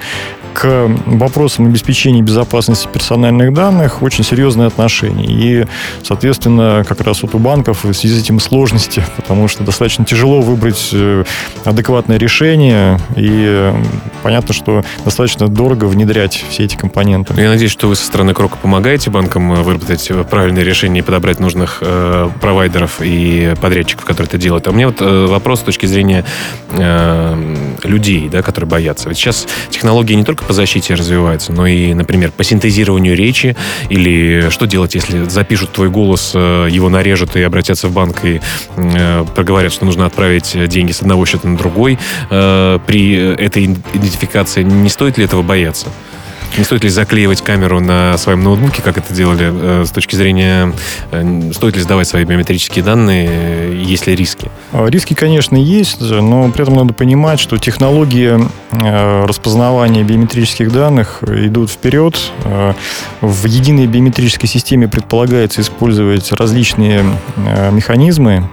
к 0.64 0.90
вопросам 1.08 1.66
обеспечения 1.66 2.22
безопасности 2.22 2.88
персональных 2.88 3.54
данных 3.54 4.02
очень 4.02 4.24
серьезное 4.24 4.68
отношение. 4.68 5.28
И, 5.28 5.68
соответственно, 6.04 6.86
как 6.88 7.02
раз 7.02 7.22
вот 7.22 7.36
у 7.36 7.38
банков 7.38 7.84
в 7.84 7.94
связи 7.94 8.16
с 8.16 8.22
этим 8.22 8.40
сложности, 8.40 9.04
потому 9.18 9.50
что 9.50 9.66
достаточно 9.66 10.06
тяжело 10.06 10.40
выбрать 10.40 10.92
э, 10.94 11.26
адекватное 11.66 12.18
решение, 12.18 12.98
и 13.18 13.74
понятно, 14.22 14.54
что 14.54 14.86
достаточно 15.04 15.50
дорого 15.50 15.84
внедрять 15.84 16.46
все 16.50 16.64
эти 16.64 16.78
компоненты. 16.78 17.34
Я 17.42 17.50
надеюсь, 17.50 17.72
что 17.72 17.90
вы 17.90 17.98
со 17.98 18.06
стороны 18.06 18.34
Крока 18.34 18.56
помогаете 18.56 19.10
банкам 19.10 19.52
э, 19.52 19.64
выработать 19.64 20.10
правильное 20.30 20.64
решение 20.64 21.04
и 21.04 21.06
подобрать 21.06 21.42
нужных 21.42 21.80
э, 21.82 22.30
провайдеров 22.40 23.02
и 23.02 23.54
подрядчиков, 23.62 24.06
которые 24.06 24.30
это 24.30 24.38
делают. 24.38 24.66
А 24.68 24.70
у 24.70 24.74
меня 24.74 24.88
вот 24.88 25.02
э, 25.02 25.26
вопрос 25.26 25.60
с 25.60 25.64
точки 25.64 25.88
зрения 25.88 26.24
э, 26.70 27.56
людей, 27.84 28.30
да, 28.30 28.42
которые 28.42 28.70
боятся. 28.70 29.10
Ведь 29.10 29.18
сейчас 29.18 29.46
технологии 29.70 30.14
не 30.14 30.24
только 30.24 30.46
защите 30.54 30.94
развивается, 30.94 31.52
но 31.52 31.68
и, 31.68 31.94
например, 31.94 32.32
по 32.32 32.44
синтезированию 32.44 33.16
речи, 33.16 33.56
или 33.90 34.50
что 34.50 34.66
делать, 34.66 34.96
если 34.96 35.26
запишут 35.26 35.72
твой 35.72 35.90
голос, 35.90 36.32
э, 36.34 36.68
его 36.70 36.90
нарежут 36.90 37.36
и 37.36 37.42
обратятся 37.42 37.88
в 37.88 37.94
банк 37.94 38.24
и 38.24 38.42
э, 38.78 39.26
проговорят, 39.36 39.74
что 39.74 39.86
нужно 39.86 40.06
отправить 40.06 40.56
деньги 40.70 40.92
с 40.92 41.02
одного 41.02 41.26
счета 41.26 41.48
на 41.48 41.58
другой. 41.58 41.98
Э, 42.30 42.80
при 42.86 43.14
этой 43.14 43.66
идентификации 43.66 44.64
не 44.64 44.90
стоит 44.90 45.18
ли 45.18 45.26
этого 45.26 45.42
бояться? 45.42 45.88
Не 46.58 46.64
стоит 46.64 46.84
ли 46.84 46.90
заклеивать 46.90 47.42
камеру 47.42 47.80
на 47.80 48.16
своем 48.18 48.44
ноутбуке, 48.44 48.84
как 48.84 48.98
это 49.00 49.12
делали, 49.12 49.52
э, 49.52 49.86
с 49.86 49.92
точки 49.92 50.16
зрения, 50.16 50.72
э, 51.12 51.52
стоит 51.54 51.76
ли 51.76 51.82
сдавать 51.82 52.08
свои 52.08 52.26
биометрические 52.26 52.86
данные, 52.86 53.28
э, 53.28 53.84
есть 53.84 54.06
ли 54.06 54.16
риски? 54.16 54.52
А, 54.72 54.86
риски, 54.86 55.16
конечно, 55.16 55.56
есть, 55.56 56.00
но 56.00 56.52
при 56.52 56.62
этом 56.62 56.76
надо 56.76 56.94
понимать, 56.94 57.40
что 57.40 57.58
технологии 57.58 58.40
распознавания 58.72 60.04
биометрических 60.04 60.72
данных 60.72 61.24
идут 61.24 61.70
вперед. 61.70 62.20
В 63.22 63.46
единой 63.46 63.86
биометрической 63.86 64.50
системе 64.50 64.88
предполагается 64.88 65.62
использовать 65.62 66.32
различные 66.32 67.06
механизмы, 67.72 68.50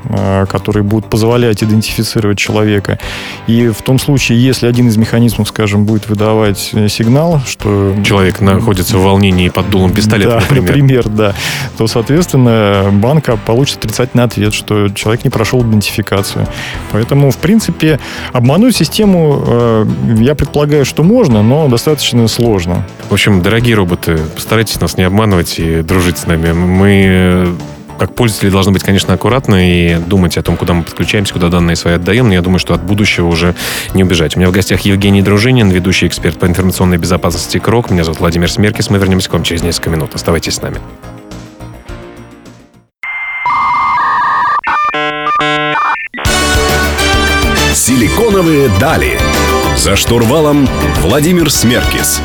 которые 0.50 0.82
будут 0.82 1.08
позволять 1.08 1.62
идентифицировать 1.62 2.38
человека. 2.38 2.98
И 3.46 3.68
в 3.68 3.82
том 3.82 3.98
случае, 3.98 4.42
если 4.42 4.66
один 4.66 4.88
из 4.88 4.96
механизмов, 4.96 5.48
скажем, 5.48 5.84
будет 5.84 6.08
выдавать 6.08 6.58
сигнал, 6.88 7.40
что 7.46 7.89
человек 8.04 8.40
находится 8.40 8.98
в 8.98 9.02
волнении 9.02 9.48
под 9.48 9.70
дулом 9.70 9.92
пистолета, 9.92 10.30
да, 10.30 10.40
например. 10.54 10.62
например, 10.62 11.08
да, 11.08 11.34
то, 11.76 11.86
соответственно, 11.86 12.90
банк 12.92 13.28
получит 13.46 13.78
отрицательный 13.78 14.24
ответ, 14.24 14.54
что 14.54 14.88
человек 14.88 15.24
не 15.24 15.30
прошел 15.30 15.62
идентификацию. 15.62 16.46
Поэтому, 16.92 17.30
в 17.30 17.38
принципе, 17.38 17.98
обмануть 18.32 18.76
систему, 18.76 19.44
э, 19.46 19.86
я 20.18 20.34
предполагаю, 20.34 20.84
что 20.84 21.02
можно, 21.02 21.42
но 21.42 21.68
достаточно 21.68 22.26
сложно. 22.28 22.86
В 23.08 23.12
общем, 23.12 23.42
дорогие 23.42 23.74
роботы, 23.74 24.18
постарайтесь 24.34 24.80
нас 24.80 24.96
не 24.96 25.04
обманывать 25.04 25.58
и 25.58 25.82
дружить 25.82 26.18
с 26.18 26.26
нами. 26.26 26.52
Мы 26.52 27.54
как 28.00 28.14
пользователи 28.14 28.48
должны 28.48 28.72
быть, 28.72 28.82
конечно, 28.82 29.12
аккуратны 29.12 29.68
и 29.68 29.94
думать 29.96 30.38
о 30.38 30.42
том, 30.42 30.56
куда 30.56 30.72
мы 30.72 30.84
подключаемся, 30.84 31.34
куда 31.34 31.50
данные 31.50 31.76
свои 31.76 31.96
отдаем. 31.96 32.28
Но 32.28 32.32
я 32.32 32.40
думаю, 32.40 32.58
что 32.58 32.72
от 32.72 32.82
будущего 32.82 33.26
уже 33.26 33.54
не 33.92 34.02
убежать. 34.04 34.36
У 34.36 34.38
меня 34.40 34.48
в 34.48 34.52
гостях 34.52 34.80
Евгений 34.80 35.20
Дружинин, 35.20 35.68
ведущий 35.68 36.06
эксперт 36.06 36.38
по 36.38 36.46
информационной 36.46 36.96
безопасности 36.96 37.58
КРОК. 37.58 37.90
Меня 37.90 38.04
зовут 38.04 38.20
Владимир 38.20 38.50
Смеркис. 38.50 38.88
Мы 38.88 38.96
вернемся 38.96 39.28
к 39.28 39.34
вам 39.34 39.42
через 39.42 39.62
несколько 39.62 39.90
минут. 39.90 40.14
Оставайтесь 40.14 40.54
с 40.54 40.62
нами. 40.62 40.78
Силиконовые 47.74 48.70
дали. 48.80 49.18
За 49.76 49.94
штурвалом 49.94 50.66
Владимир 51.02 51.50
Смеркис. 51.50 52.22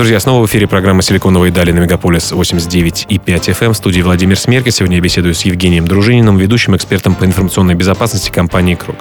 Друзья, 0.00 0.18
снова 0.18 0.46
в 0.46 0.48
эфире 0.48 0.66
программа 0.66 1.02
«Силиконовые 1.02 1.52
дали» 1.52 1.72
на 1.72 1.80
Мегаполис 1.80 2.32
89 2.32 3.04
и 3.10 3.18
5 3.18 3.50
FM. 3.50 3.74
В 3.74 3.76
студии 3.76 4.00
Владимир 4.00 4.38
Смерки. 4.38 4.70
Сегодня 4.70 4.96
я 4.96 5.02
беседую 5.02 5.34
с 5.34 5.42
Евгением 5.42 5.86
Дружининым, 5.86 6.38
ведущим 6.38 6.74
экспертом 6.74 7.14
по 7.14 7.26
информационной 7.26 7.74
безопасности 7.74 8.30
компании 8.30 8.76
«Круг». 8.76 8.96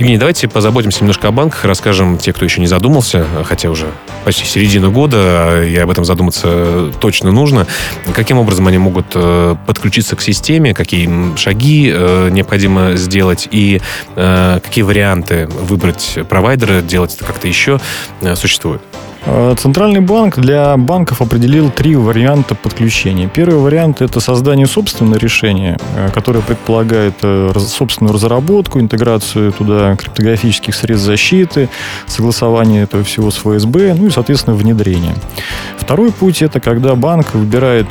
Евгений, 0.00 0.18
давайте 0.18 0.48
позаботимся 0.48 1.02
немножко 1.02 1.28
о 1.28 1.30
банках, 1.30 1.64
расскажем 1.64 2.18
те, 2.18 2.32
кто 2.32 2.44
еще 2.44 2.60
не 2.60 2.66
задумался, 2.66 3.24
хотя 3.44 3.70
уже 3.70 3.86
почти 4.24 4.44
середина 4.44 4.88
года, 4.88 5.62
и 5.64 5.76
об 5.76 5.88
этом 5.90 6.04
задуматься 6.04 6.90
точно 7.00 7.30
нужно. 7.30 7.68
Каким 8.12 8.38
образом 8.38 8.66
они 8.66 8.78
могут 8.78 9.12
э, 9.14 9.54
подключиться 9.64 10.16
к 10.16 10.22
системе, 10.22 10.74
какие 10.74 11.36
шаги 11.36 11.88
э, 11.94 12.30
необходимо 12.32 12.96
сделать 12.96 13.46
и 13.48 13.80
э, 14.16 14.60
какие 14.60 14.82
варианты 14.82 15.46
выбрать 15.46 16.18
провайдера, 16.28 16.80
делать 16.80 17.14
это 17.14 17.24
как-то 17.24 17.46
еще 17.46 17.80
существуют? 18.34 18.82
Э, 19.24 19.54
Центральный 19.56 20.00
банк 20.00 20.38
для 20.38 20.76
банков 20.76 21.22
определил 21.22 21.70
три 21.70 21.94
варианта 21.94 22.54
подключения. 22.54 23.28
Первый 23.32 23.58
вариант– 23.58 24.00
это 24.02 24.20
создание 24.20 24.66
собственного 24.66 25.18
решения, 25.18 25.78
э, 25.96 26.10
которое 26.12 26.40
предполагает 26.40 27.14
э, 27.22 27.52
собственную 27.58 28.14
разработку, 28.14 28.80
интеграцию 28.80 29.52
туда 29.52 29.94
криптографических 29.96 30.74
средств 30.74 31.06
защиты, 31.06 31.68
согласование 32.06 32.82
этого 32.82 33.04
всего 33.04 33.30
с 33.30 33.36
ФСБ, 33.36 33.94
ну 33.94 34.06
и, 34.06 34.10
соответственно, 34.10 34.56
внедрение. 34.56 35.14
Второй 35.78 36.10
путь– 36.10 36.42
это 36.42 36.60
когда 36.60 36.94
банк 36.94 37.34
выбирает 37.34 37.88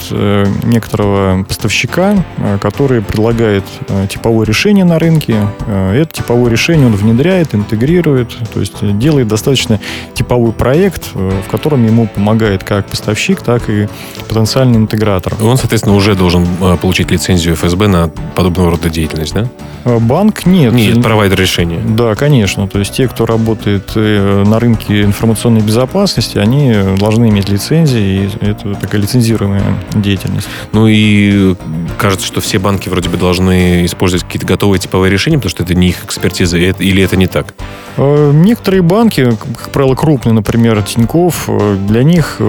некоторого 0.64 1.44
поставщика, 1.44 2.24
который 2.62 3.02
предлагает 3.02 3.64
типовое 4.10 4.46
решение 4.46 4.86
на 4.86 4.98
рынке. 4.98 5.36
Это 5.68 6.10
типовое 6.12 6.50
решение 6.50 6.88
он 6.88 6.96
внедряет, 6.96 7.54
интегрирует, 7.54 8.30
то 8.54 8.60
есть 8.60 8.98
делает 8.98 9.28
достаточно 9.28 9.80
типовой 10.14 10.54
проект, 10.54 11.12
в 11.30 11.50
котором 11.50 11.86
ему 11.86 12.08
помогает 12.08 12.64
как 12.64 12.88
поставщик, 12.88 13.42
так 13.42 13.70
и 13.70 13.88
потенциальный 14.28 14.78
интегратор. 14.78 15.34
Он, 15.42 15.58
соответственно, 15.58 15.96
уже 15.96 16.16
должен 16.16 16.48
э, 16.62 16.78
получить 16.78 17.12
лицензию 17.12 17.56
ФСБ 17.56 17.88
на 17.88 18.10
подобного 18.36 18.72
рода 18.72 18.90
деятельность, 18.90 19.34
да? 19.34 19.48
Э, 19.86 20.00
банк 20.00 20.46
нет. 20.46 20.74
Нет, 20.74 21.02
провайдер 21.02 21.40
решения. 21.40 21.80
Да, 21.80 22.16
конечно. 22.16 22.68
То 22.68 22.80
есть 22.80 22.94
те, 22.94 23.08
кто 23.08 23.26
работает 23.26 23.92
э, 23.96 24.44
на 24.46 24.60
рынке 24.60 25.04
информационной 25.04 25.62
безопасности, 25.62 26.38
они 26.38 26.74
должны 26.98 27.30
иметь 27.30 27.50
лицензии, 27.50 28.30
и 28.42 28.46
это 28.46 28.76
такая 28.76 29.02
лицензируемая 29.02 29.64
деятельность. 29.96 30.48
Ну 30.74 30.88
и 30.88 31.56
кажется, 31.98 32.26
что 32.26 32.42
все 32.42 32.60
банки 32.60 32.90
вроде 32.90 33.10
бы 33.10 33.18
должны 33.18 33.86
использовать 33.86 34.24
какие-то 34.24 34.48
готовые 34.48 34.80
типовые 34.80 35.12
решения, 35.12 35.38
потому 35.38 35.52
что 35.52 35.64
это 35.64 35.74
не 35.74 35.90
их 35.90 36.06
экспертиза, 36.06 36.58
или 36.58 37.04
это 37.04 37.16
не 37.16 37.28
так? 37.28 37.54
Некоторые 37.98 38.82
банки, 38.82 39.32
как 39.56 39.70
правило, 39.72 39.96
крупные, 39.96 40.34
например, 40.34 40.82
Тинькофф, 40.82 41.11
банков, 41.12 41.50
для 41.88 42.04
них 42.04 42.42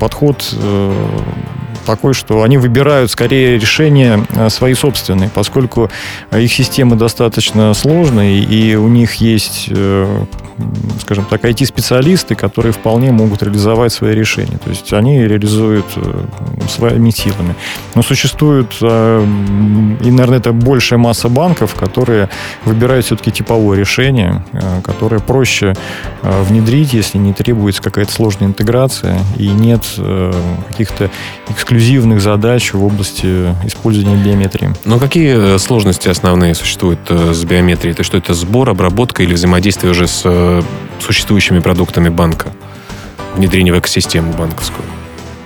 подход 0.00 0.54
такой, 1.84 2.14
что 2.14 2.42
они 2.42 2.58
выбирают 2.58 3.10
скорее 3.10 3.58
решения 3.58 4.26
э, 4.30 4.48
свои 4.48 4.74
собственные, 4.74 5.30
поскольку 5.30 5.90
их 6.32 6.52
системы 6.52 6.96
достаточно 6.96 7.72
сложные, 7.74 8.40
и 8.40 8.74
у 8.74 8.88
них 8.88 9.14
есть, 9.16 9.66
э, 9.68 10.24
скажем 11.00 11.26
так, 11.26 11.44
IT-специалисты, 11.44 12.34
которые 12.34 12.72
вполне 12.72 13.12
могут 13.12 13.42
реализовать 13.42 13.92
свои 13.92 14.14
решения. 14.14 14.58
То 14.58 14.70
есть 14.70 14.92
они 14.92 15.24
реализуют 15.24 15.86
э, 15.96 16.20
своими 16.68 17.10
силами. 17.10 17.54
Но 17.94 18.02
существует, 18.02 18.72
и, 18.80 18.84
наверное, 20.10 20.38
это 20.38 20.52
большая 20.52 20.98
масса 20.98 21.28
банков, 21.28 21.74
которые 21.74 22.28
выбирают 22.64 23.06
все-таки 23.06 23.30
типовое 23.30 23.78
решение, 23.78 24.44
которое 24.84 25.20
проще 25.20 25.74
внедрить, 26.22 26.92
если 26.92 27.18
не 27.18 27.32
требуется 27.32 27.82
какая-то 27.82 28.12
сложная 28.12 28.48
интеграция 28.48 29.18
и 29.36 29.48
нет 29.48 29.84
каких-то 30.68 31.10
эксклюзивных 31.48 31.73
эксклюзивных 31.74 32.20
задач 32.20 32.72
в 32.72 32.84
области 32.84 33.54
использования 33.64 34.16
биометрии. 34.16 34.70
Но 34.84 34.98
какие 34.98 35.54
э, 35.54 35.58
сложности 35.58 36.08
основные 36.08 36.54
существуют 36.54 37.00
э, 37.08 37.32
с 37.32 37.44
биометрией? 37.44 37.92
Это 37.92 38.04
что, 38.04 38.16
это 38.16 38.32
сбор, 38.34 38.70
обработка 38.70 39.22
или 39.22 39.34
взаимодействие 39.34 39.90
уже 39.90 40.06
с 40.06 40.22
э, 40.24 40.62
существующими 41.00 41.58
продуктами 41.58 42.08
банка? 42.08 42.52
Внедрение 43.34 43.74
в 43.74 43.78
экосистему 43.78 44.32
банковскую? 44.32 44.84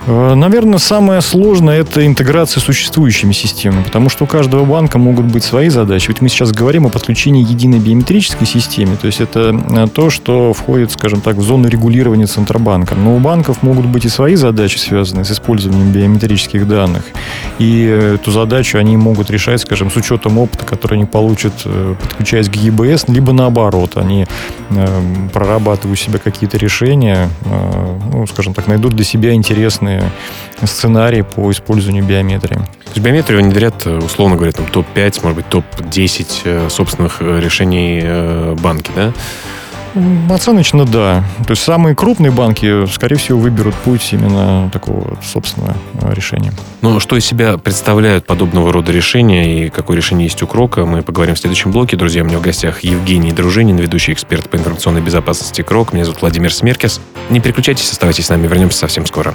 Э, 0.08 0.34
наверное, 0.34 0.78
самое 0.78 1.20
сложное– 1.20 1.80
это 1.82 2.06
интеграция 2.06 2.60
с 2.60 2.64
существующими 2.64 3.32
системами, 3.32 3.82
потому 3.82 4.08
что 4.08 4.24
у 4.24 4.26
каждого 4.26 4.64
банка 4.64 4.98
могут 4.98 5.26
быть 5.26 5.44
свои 5.44 5.68
задачи. 5.68 6.08
Ведь 6.08 6.22
мы 6.22 6.30
сейчас 6.30 6.50
говорим 6.50 6.86
о 6.86 6.88
подключении 6.88 7.42
единой 7.42 7.78
биометрической 7.78 8.46
системе, 8.46 8.96
то 8.98 9.06
есть 9.06 9.20
это 9.20 9.54
э, 9.70 9.86
то, 9.92 10.08
что 10.08 10.54
входит, 10.54 10.92
скажем 10.92 11.20
так, 11.20 11.36
в 11.36 11.42
зону 11.42 11.68
регулирования 11.68 12.26
Центробанка. 12.26 12.94
Но 12.94 13.16
у 13.16 13.18
банков 13.18 13.62
могут 13.62 13.84
быть 13.84 14.06
и 14.06 14.08
свои 14.08 14.36
задачи, 14.36 14.78
связанные 14.78 15.24
с 15.24 15.30
использованием 15.30 15.92
биометрических 15.92 16.66
данных. 16.66 17.04
И 17.58 17.82
эту 17.84 18.30
задачу 18.30 18.78
они 18.78 18.96
могут 18.96 19.30
решать, 19.30 19.60
скажем, 19.60 19.90
с 19.90 19.96
учетом 19.96 20.38
опыта, 20.38 20.64
который 20.64 20.94
они 20.94 21.04
получат, 21.04 21.52
э, 21.66 21.94
подключаясь 22.00 22.48
к 22.48 22.54
ЕБС, 22.54 23.08
либо 23.08 23.32
наоборот, 23.32 23.96
они 23.96 24.26
прорабатывают 25.32 25.98
себе 25.98 26.18
какие-то 26.18 26.58
решения, 26.58 27.30
ну, 28.12 28.26
скажем 28.26 28.52
так, 28.52 28.66
найдут 28.66 28.92
для 28.92 29.04
себя 29.04 29.32
интересные 29.32 29.97
сценарии 30.66 31.22
по 31.22 31.50
использованию 31.50 32.04
биометрии. 32.04 32.56
То 32.56 32.94
есть 32.94 33.00
биометрию 33.00 33.40
внедрят, 33.40 33.86
э, 33.86 33.98
условно 33.98 34.36
говоря, 34.36 34.52
там 34.52 34.66
топ-5, 34.66 35.20
может 35.22 35.36
быть, 35.36 35.48
топ-10 35.48 36.26
э, 36.44 36.68
собственных 36.70 37.16
э, 37.20 37.40
решений 37.40 38.54
банки, 38.60 38.90
да? 38.96 39.12
Оценочно, 40.30 40.84
да. 40.84 41.24
То 41.46 41.52
есть 41.52 41.62
самые 41.62 41.96
крупные 41.96 42.30
банки, 42.30 42.86
скорее 42.86 43.16
всего, 43.16 43.38
выберут 43.38 43.74
путь 43.74 44.08
именно 44.12 44.70
такого 44.72 45.18
собственного 45.22 45.74
решения. 46.12 46.52
Ну, 46.82 47.00
что 47.00 47.16
из 47.16 47.24
себя 47.24 47.58
представляют 47.58 48.26
подобного 48.26 48.72
рода 48.72 48.92
решения 48.92 49.66
и 49.66 49.70
какое 49.70 49.96
решение 49.96 50.26
есть 50.26 50.42
у 50.42 50.46
Крока, 50.46 50.84
мы 50.84 51.02
поговорим 51.02 51.34
в 51.34 51.38
следующем 51.38 51.72
блоке. 51.72 51.96
Друзья, 51.96 52.22
у 52.22 52.26
меня 52.26 52.38
в 52.38 52.42
гостях 52.42 52.80
Евгений 52.80 53.32
Дружинин, 53.32 53.76
ведущий 53.76 54.12
эксперт 54.12 54.48
по 54.48 54.56
информационной 54.56 55.00
безопасности 55.00 55.62
Крок. 55.62 55.92
Меня 55.92 56.04
зовут 56.04 56.20
Владимир 56.20 56.52
Смеркис. 56.52 57.00
Не 57.30 57.40
переключайтесь, 57.40 57.90
оставайтесь 57.90 58.26
с 58.26 58.28
нами. 58.28 58.46
Вернемся 58.46 58.78
совсем 58.78 59.06
скоро. 59.06 59.34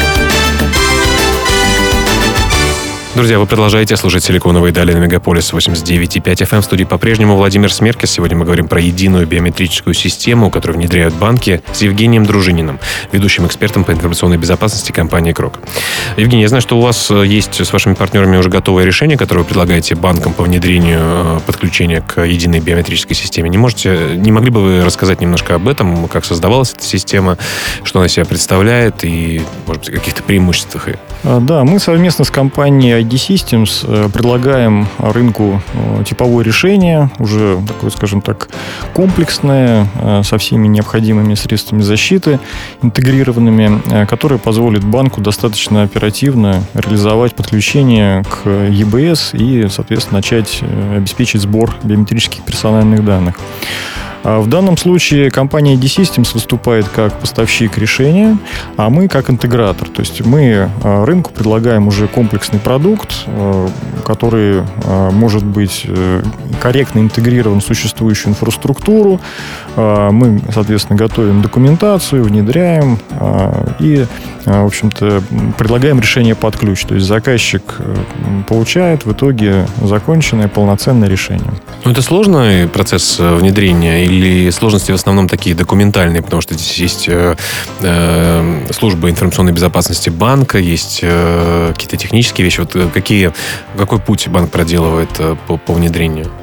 Друзья, 3.13 3.39
вы 3.39 3.45
продолжаете 3.45 3.97
слушать 3.97 4.23
«Силиконовые 4.23 4.71
дали» 4.71 4.93
на 4.93 4.99
Мегаполис 4.99 5.51
89.5 5.51 6.23
FM. 6.23 6.61
В 6.61 6.63
студии 6.63 6.85
по-прежнему 6.85 7.35
Владимир 7.35 7.73
Смеркис. 7.73 8.09
Сегодня 8.09 8.37
мы 8.37 8.45
говорим 8.45 8.69
про 8.69 8.79
единую 8.79 9.27
биометрическую 9.27 9.93
систему, 9.93 10.49
которую 10.49 10.77
внедряют 10.77 11.13
банки, 11.15 11.61
с 11.73 11.81
Евгением 11.81 12.25
Дружининым, 12.25 12.79
ведущим 13.11 13.45
экспертом 13.45 13.83
по 13.83 13.91
информационной 13.91 14.37
безопасности 14.37 14.93
компании 14.93 15.33
«Крок». 15.33 15.59
Евгений, 16.15 16.43
я 16.43 16.47
знаю, 16.47 16.61
что 16.61 16.77
у 16.77 16.81
вас 16.81 17.11
э, 17.11 17.25
есть 17.27 17.59
с 17.59 17.73
вашими 17.73 17.95
партнерами 17.95 18.37
уже 18.37 18.47
готовое 18.47 18.85
решение, 18.85 19.17
которое 19.17 19.41
вы 19.41 19.45
предлагаете 19.47 19.95
банкам 19.95 20.31
по 20.31 20.43
внедрению 20.43 21.01
э, 21.01 21.39
подключения 21.45 22.01
к 22.01 22.21
единой 22.21 22.61
биометрической 22.61 23.17
системе. 23.17 23.49
Не 23.49 23.57
можете, 23.57 24.11
не 24.15 24.31
могли 24.31 24.51
бы 24.51 24.61
вы 24.61 24.85
рассказать 24.85 25.19
немножко 25.19 25.55
об 25.55 25.67
этом, 25.67 26.07
как 26.07 26.23
создавалась 26.23 26.73
эта 26.73 26.85
система, 26.85 27.37
что 27.83 27.99
она 27.99 28.07
себя 28.07 28.23
представляет 28.23 29.03
и, 29.03 29.41
может 29.67 29.83
быть, 29.83 29.93
каких-то 29.95 30.23
преимуществах? 30.23 30.87
А, 31.23 31.41
да, 31.41 31.65
мы 31.65 31.79
совместно 31.79 32.23
с 32.23 32.31
компанией 32.31 33.00
ID 33.01 33.09
Systems 33.09 33.85
э, 33.87 34.09
предлагаем 34.09 34.87
рынку 34.97 35.61
э, 35.73 36.03
типовое 36.05 36.43
решение, 36.43 37.09
уже 37.19 37.59
такое, 37.67 37.89
скажем 37.89 38.21
так, 38.21 38.49
комплексное, 38.93 39.87
э, 39.95 40.21
со 40.23 40.37
всеми 40.37 40.67
необходимыми 40.67 41.35
средствами 41.35 41.81
защиты, 41.81 42.39
интегрированными, 42.81 44.05
которое 44.05 44.37
позволит 44.37 44.83
банку 44.83 45.21
достаточно 45.21 45.83
оперативно 45.83 46.63
реализовать 46.73 47.35
подключение 47.35 48.23
к 48.23 48.47
EBS 48.47 49.35
и, 49.37 49.67
соответственно, 49.69 50.17
начать 50.17 50.61
обеспечить 50.95 51.41
сбор 51.41 51.73
биометрических 51.83 52.43
персональных 52.43 53.03
данных. 53.03 53.39
А 54.23 54.39
в 54.39 54.47
данном 54.47 54.77
случае 54.77 55.31
компания 55.31 55.75
D-Systems 55.75 56.33
выступает 56.33 56.87
как 56.87 57.19
поставщик 57.19 57.77
решения, 57.77 58.37
а 58.77 58.89
мы 58.89 59.07
как 59.07 59.29
интегратор. 59.29 59.87
То 59.89 60.01
есть 60.01 60.25
мы 60.25 60.69
а, 60.83 61.05
рынку 61.05 61.31
предлагаем 61.31 61.87
уже 61.87 62.07
комплексный 62.07 62.59
продукт, 62.59 63.25
а, 63.27 63.69
который 64.05 64.63
может 65.11 65.43
быть 65.43 65.83
э, 65.85 66.21
корректно 66.61 66.99
интегрирован 66.99 67.61
в 67.61 67.63
существующую 67.63 68.31
инфраструктуру. 68.31 69.19
Мы, 69.75 70.41
соответственно, 70.53 70.97
готовим 70.97 71.41
документацию, 71.41 72.23
внедряем 72.23 72.99
и 73.79 74.05
в 74.45 74.65
общем-то, 74.65 75.21
предлагаем 75.57 75.99
решение 75.99 76.35
под 76.35 76.57
ключ. 76.57 76.85
То 76.85 76.95
есть 76.95 77.07
заказчик 77.07 77.61
э, 77.79 77.95
получает 78.47 79.05
в 79.05 79.11
итоге 79.11 79.67
законченное 79.81 80.47
полноценное 80.47 81.07
решение. 81.07 81.51
Ну, 81.83 81.91
это 81.91 82.01
сложный 82.01 82.67
процесс 82.67 83.17
э, 83.19 83.35
внедрения 83.35 84.05
или 84.11 84.49
сложности 84.49 84.91
в 84.91 84.95
основном 84.95 85.27
такие 85.27 85.55
документальные, 85.55 86.21
потому 86.21 86.41
что 86.41 86.53
здесь 86.53 86.77
есть 86.77 87.05
э, 87.07 87.35
э, 87.81 88.67
служба 88.71 89.09
информационной 89.09 89.53
безопасности 89.53 90.09
банка, 90.09 90.57
есть 90.57 90.99
э, 91.01 91.71
какие-то 91.73 91.97
технические 91.97 92.45
вещи. 92.45 92.59
Вот 92.59 92.75
какие, 92.93 93.33
какой 93.77 93.99
путь 93.99 94.27
банк 94.27 94.51
проделывает 94.51 95.09
по, 95.47 95.57
по 95.57 95.73
внедрению? 95.73 96.40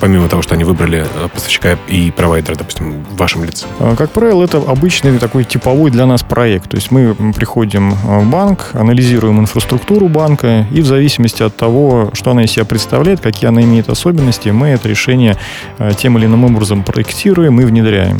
Помимо 0.00 0.28
того, 0.28 0.42
что 0.42 0.54
они 0.54 0.64
выбрали 0.64 1.04
э, 1.04 1.28
поставщика 1.28 1.76
и 1.86 2.10
провайдера, 2.10 2.56
допустим, 2.56 3.04
в 3.04 3.16
вашем 3.16 3.44
лице? 3.44 3.66
А, 3.78 3.94
как 3.94 4.10
правило, 4.10 4.42
это 4.42 4.58
обычный 4.58 5.18
такой 5.18 5.44
типовой 5.44 5.90
для 5.90 6.06
нас 6.06 6.22
проект. 6.22 6.70
То 6.70 6.76
есть 6.76 6.90
мы 6.90 7.14
приходим 7.32 7.92
в 7.92 8.30
банк, 8.30 8.70
анализируем 8.72 9.38
инфраструктуру 9.38 10.08
банка, 10.08 10.66
и 10.70 10.80
в 10.80 10.86
зависимости 10.86 11.42
от 11.42 11.56
того, 11.56 12.10
что 12.14 12.30
она 12.30 12.44
из 12.44 12.52
себя 12.52 12.64
представляет, 12.64 13.20
какие 13.20 13.48
она 13.48 13.62
имеет 13.62 13.88
особенности, 13.88 14.48
мы 14.48 14.68
это 14.68 14.88
решение 14.88 15.36
э, 15.78 15.92
тем 15.96 16.16
или 16.18 16.26
иным 16.26 16.44
образом 16.44 16.82
проектируем 16.82 17.60
и 17.60 17.64
внедряем. 17.64 18.18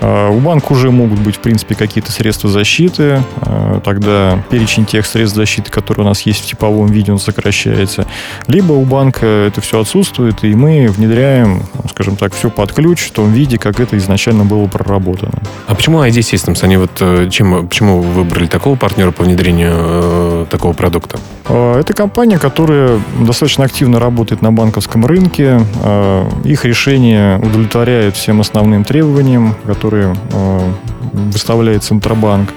А, 0.00 0.30
у 0.30 0.38
банка 0.38 0.72
уже 0.72 0.90
могут 0.90 1.18
быть, 1.18 1.36
в 1.36 1.40
принципе, 1.40 1.74
какие-то 1.74 2.12
средства 2.12 2.48
защиты, 2.48 3.22
а, 3.40 3.80
тогда 3.80 4.42
перечень 4.50 4.86
тех 4.86 5.06
средств 5.06 5.36
защиты, 5.36 5.70
которые 5.70 6.06
у 6.06 6.08
нас 6.08 6.22
есть 6.22 6.44
в 6.44 6.46
типовом 6.46 6.86
виде, 6.86 7.12
он 7.12 7.18
сокращается. 7.18 8.06
Либо 8.46 8.72
у 8.72 8.84
банка 8.84 9.26
это 9.26 9.60
все 9.60 9.80
отсутствует, 9.80 10.44
и 10.44 10.54
мы 10.54 10.86
внедряем 10.88 11.15
внедряем, 11.16 11.62
скажем 11.90 12.16
так, 12.16 12.34
все 12.34 12.50
под 12.50 12.72
ключ 12.72 13.00
в 13.00 13.10
том 13.10 13.32
виде, 13.32 13.58
как 13.58 13.80
это 13.80 13.96
изначально 13.96 14.44
было 14.44 14.66
проработано. 14.66 15.32
А 15.66 15.74
почему 15.74 16.02
ID 16.04 16.18
Systems? 16.18 16.62
Они 16.62 16.76
вот 16.76 16.90
э, 17.00 17.28
чем, 17.30 17.66
почему 17.66 18.00
вы 18.00 18.12
выбрали 18.12 18.46
такого 18.46 18.76
партнера 18.76 19.10
по 19.12 19.24
внедрению 19.24 19.72
э, 19.74 20.46
такого 20.50 20.74
продукта? 20.74 21.18
А, 21.46 21.80
это 21.80 21.94
компания, 21.94 22.38
которая 22.38 23.00
достаточно 23.20 23.64
активно 23.64 23.98
работает 23.98 24.42
на 24.42 24.52
банковском 24.52 25.06
рынке. 25.06 25.60
А, 25.82 26.28
их 26.44 26.66
решение 26.66 27.38
удовлетворяет 27.38 28.14
всем 28.14 28.40
основным 28.40 28.84
требованиям, 28.84 29.54
которые 29.66 30.14
а, 30.32 30.72
выставляет 31.12 31.82
Центробанк. 31.82 32.50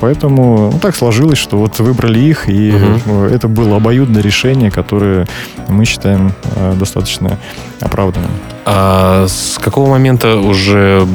Поэтому 0.00 0.70
ну, 0.72 0.78
так 0.78 0.96
сложилось, 0.96 1.38
что 1.38 1.56
вот 1.56 1.78
выбрали 1.78 2.20
их, 2.20 2.48
и 2.48 2.72
угу. 3.06 3.24
это 3.24 3.48
было 3.48 3.76
обоюдное 3.76 4.22
решение, 4.22 4.70
которое 4.70 5.26
мы 5.68 5.84
считаем 5.84 6.32
достаточно 6.78 7.38
оправданным. 7.80 8.30
А 8.66 9.26
с 9.28 9.58
какого 9.58 9.90
момента 9.90 10.36
уже 10.36 11.06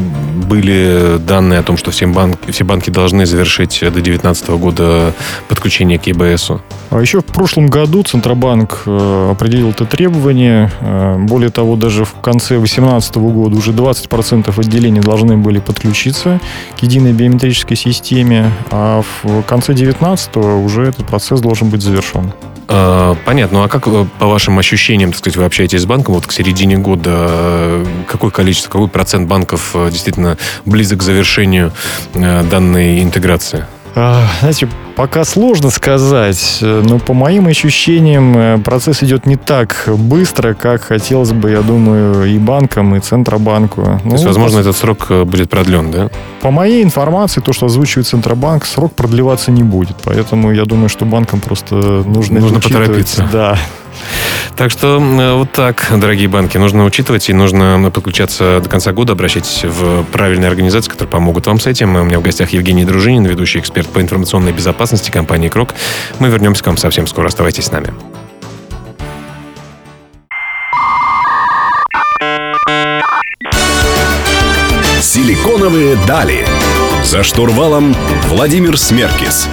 были 0.50 1.18
данные 1.20 1.60
о 1.60 1.64
том, 1.64 1.78
что 1.78 1.92
всем 1.92 2.12
банк, 2.12 2.40
все 2.50 2.64
банки 2.64 2.90
должны 2.90 3.26
завершить 3.26 3.80
до 3.82 3.92
2019 3.92 4.50
года 4.50 5.14
подключение 5.48 6.00
к 6.00 6.08
ЕБСу? 6.08 6.62
А 6.90 7.00
еще 7.00 7.22
в 7.22 7.26
прошлом 7.26 7.68
году 7.68 8.04
Центробанк 8.04 8.82
э, 8.86 9.32
определил 9.32 9.70
это 9.70 9.86
требование. 9.86 10.72
Э, 10.82 11.18
более 11.20 11.52
того, 11.52 11.76
даже 11.76 12.04
в 12.04 12.14
конце 12.16 12.56
2018 12.56 13.16
года 13.18 13.56
уже 13.56 13.72
20% 13.72 14.60
отделений 14.60 15.02
должны 15.02 15.38
были 15.38 15.60
подключиться 15.60 16.42
к 16.78 16.84
единой 16.84 17.14
биометрической 17.14 17.78
системе, 17.78 18.52
а 18.72 19.04
в 19.24 19.44
конце 19.44 19.74
2019 19.74 20.38
уже 20.38 20.88
этот 20.88 21.06
процесс 21.06 21.40
должен 21.42 21.70
быть 21.70 21.84
завершен. 21.84 22.34
А, 22.71 23.15
понятно. 23.25 23.60
Ну 23.60 23.63
а 23.63 23.67
как 23.67 23.88
э, 23.88 24.05
по 24.19 24.27
вашим 24.27 24.60
ощущениям, 24.60 25.12
так 25.12 25.19
сказать, 25.19 25.38
вы 25.38 25.45
общаетесь 25.45 25.82
с 25.82 25.86
банком 25.86 26.13
вот 26.13 26.27
к 26.27 26.32
середине 26.32 26.77
года? 26.77 27.10
Э, 27.12 27.86
какое 28.08 28.29
количество, 28.29 28.69
какой 28.69 28.88
процент 28.88 29.27
банков 29.27 29.71
э, 29.73 29.89
действительно 29.91 30.38
близок 30.65 30.99
к 30.99 31.03
завершению 31.03 31.73
данной 32.13 33.01
интеграции? 33.01 33.65
А, 34.02 34.26
знаете, 34.40 34.70
пока 34.96 35.26
сложно 35.26 35.70
сказать, 35.72 36.60
но 36.62 37.00
по 37.00 37.14
моим 37.14 37.48
ощущениям 37.48 38.38
э, 38.38 38.58
процесс 38.60 39.04
идет 39.04 39.26
не 39.26 39.36
так 39.36 39.84
быстро, 39.88 40.54
как 40.54 40.84
хотелось 40.84 41.34
бы, 41.34 41.52
я 41.52 41.62
думаю, 41.62 42.24
и 42.34 42.38
банкам, 42.38 42.96
и 42.96 43.02
Центробанку. 43.02 43.82
То 43.82 44.00
ну, 44.06 44.14
есть, 44.14 44.24
возможно, 44.24 44.60
по... 44.60 44.62
этот 44.62 44.78
срок 44.78 45.08
э, 45.10 45.26
будет 45.26 45.50
продлен, 45.50 45.92
да? 45.92 46.10
По 46.42 46.50
моей 46.50 46.82
информации, 46.82 47.42
то, 47.42 47.52
что 47.52 47.66
озвучивает 47.66 48.08
Центробанк, 48.08 48.64
срок 48.64 48.94
продлеваться 48.94 49.52
не 49.52 49.64
будет. 49.64 49.98
Поэтому 50.06 50.54
я 50.54 50.64
думаю, 50.64 50.88
что 50.88 51.04
банкам 51.04 51.42
просто 51.42 51.76
нужно 51.76 52.40
Нужно 52.40 52.62
поторопиться. 52.62 53.28
Да. 53.34 53.58
Так 54.56 54.72
что 54.72 55.00
э, 55.00 55.34
вот 55.36 55.52
так, 55.52 55.88
дорогие 55.95 56.28
банки, 56.28 56.58
нужно 56.58 56.86
учитывать 56.86 57.30
и 57.30 57.34
нужно 57.34 57.91
подключаться 57.93 58.60
до 58.62 58.69
конца 58.69 58.91
года, 58.91 59.13
обращайтесь 59.13 59.63
в 59.63 60.04
правильные 60.06 60.50
организации, 60.50 60.89
которые 60.89 61.10
помогут 61.10 61.48
вам 61.48 61.60
с 61.60 61.67
этим. 61.67 61.95
У 61.95 62.04
меня 62.04 62.19
в 62.19 62.24
гостях 62.24 62.52
Евгений 62.52 62.86
Дружинин, 62.86 63.26
ведущий 63.26 63.60
эксперт 63.60 63.88
по 63.88 64.02
информационной 64.02 64.52
безопасности 64.52 65.12
компании 65.12 65.50
«Крок». 65.50 65.74
Мы 66.19 66.30
вернемся 66.30 66.63
к 66.63 66.67
вам 66.67 66.78
совсем 66.78 67.08
скоро. 67.08 67.28
Оставайтесь 67.28 67.65
с 67.65 67.72
нами. 67.72 67.93
Силиконовые 75.02 75.98
дали. 76.08 76.45
За 77.04 77.24
штурвалом 77.24 77.95
Владимир 78.28 78.78
Смеркис. 78.78 79.48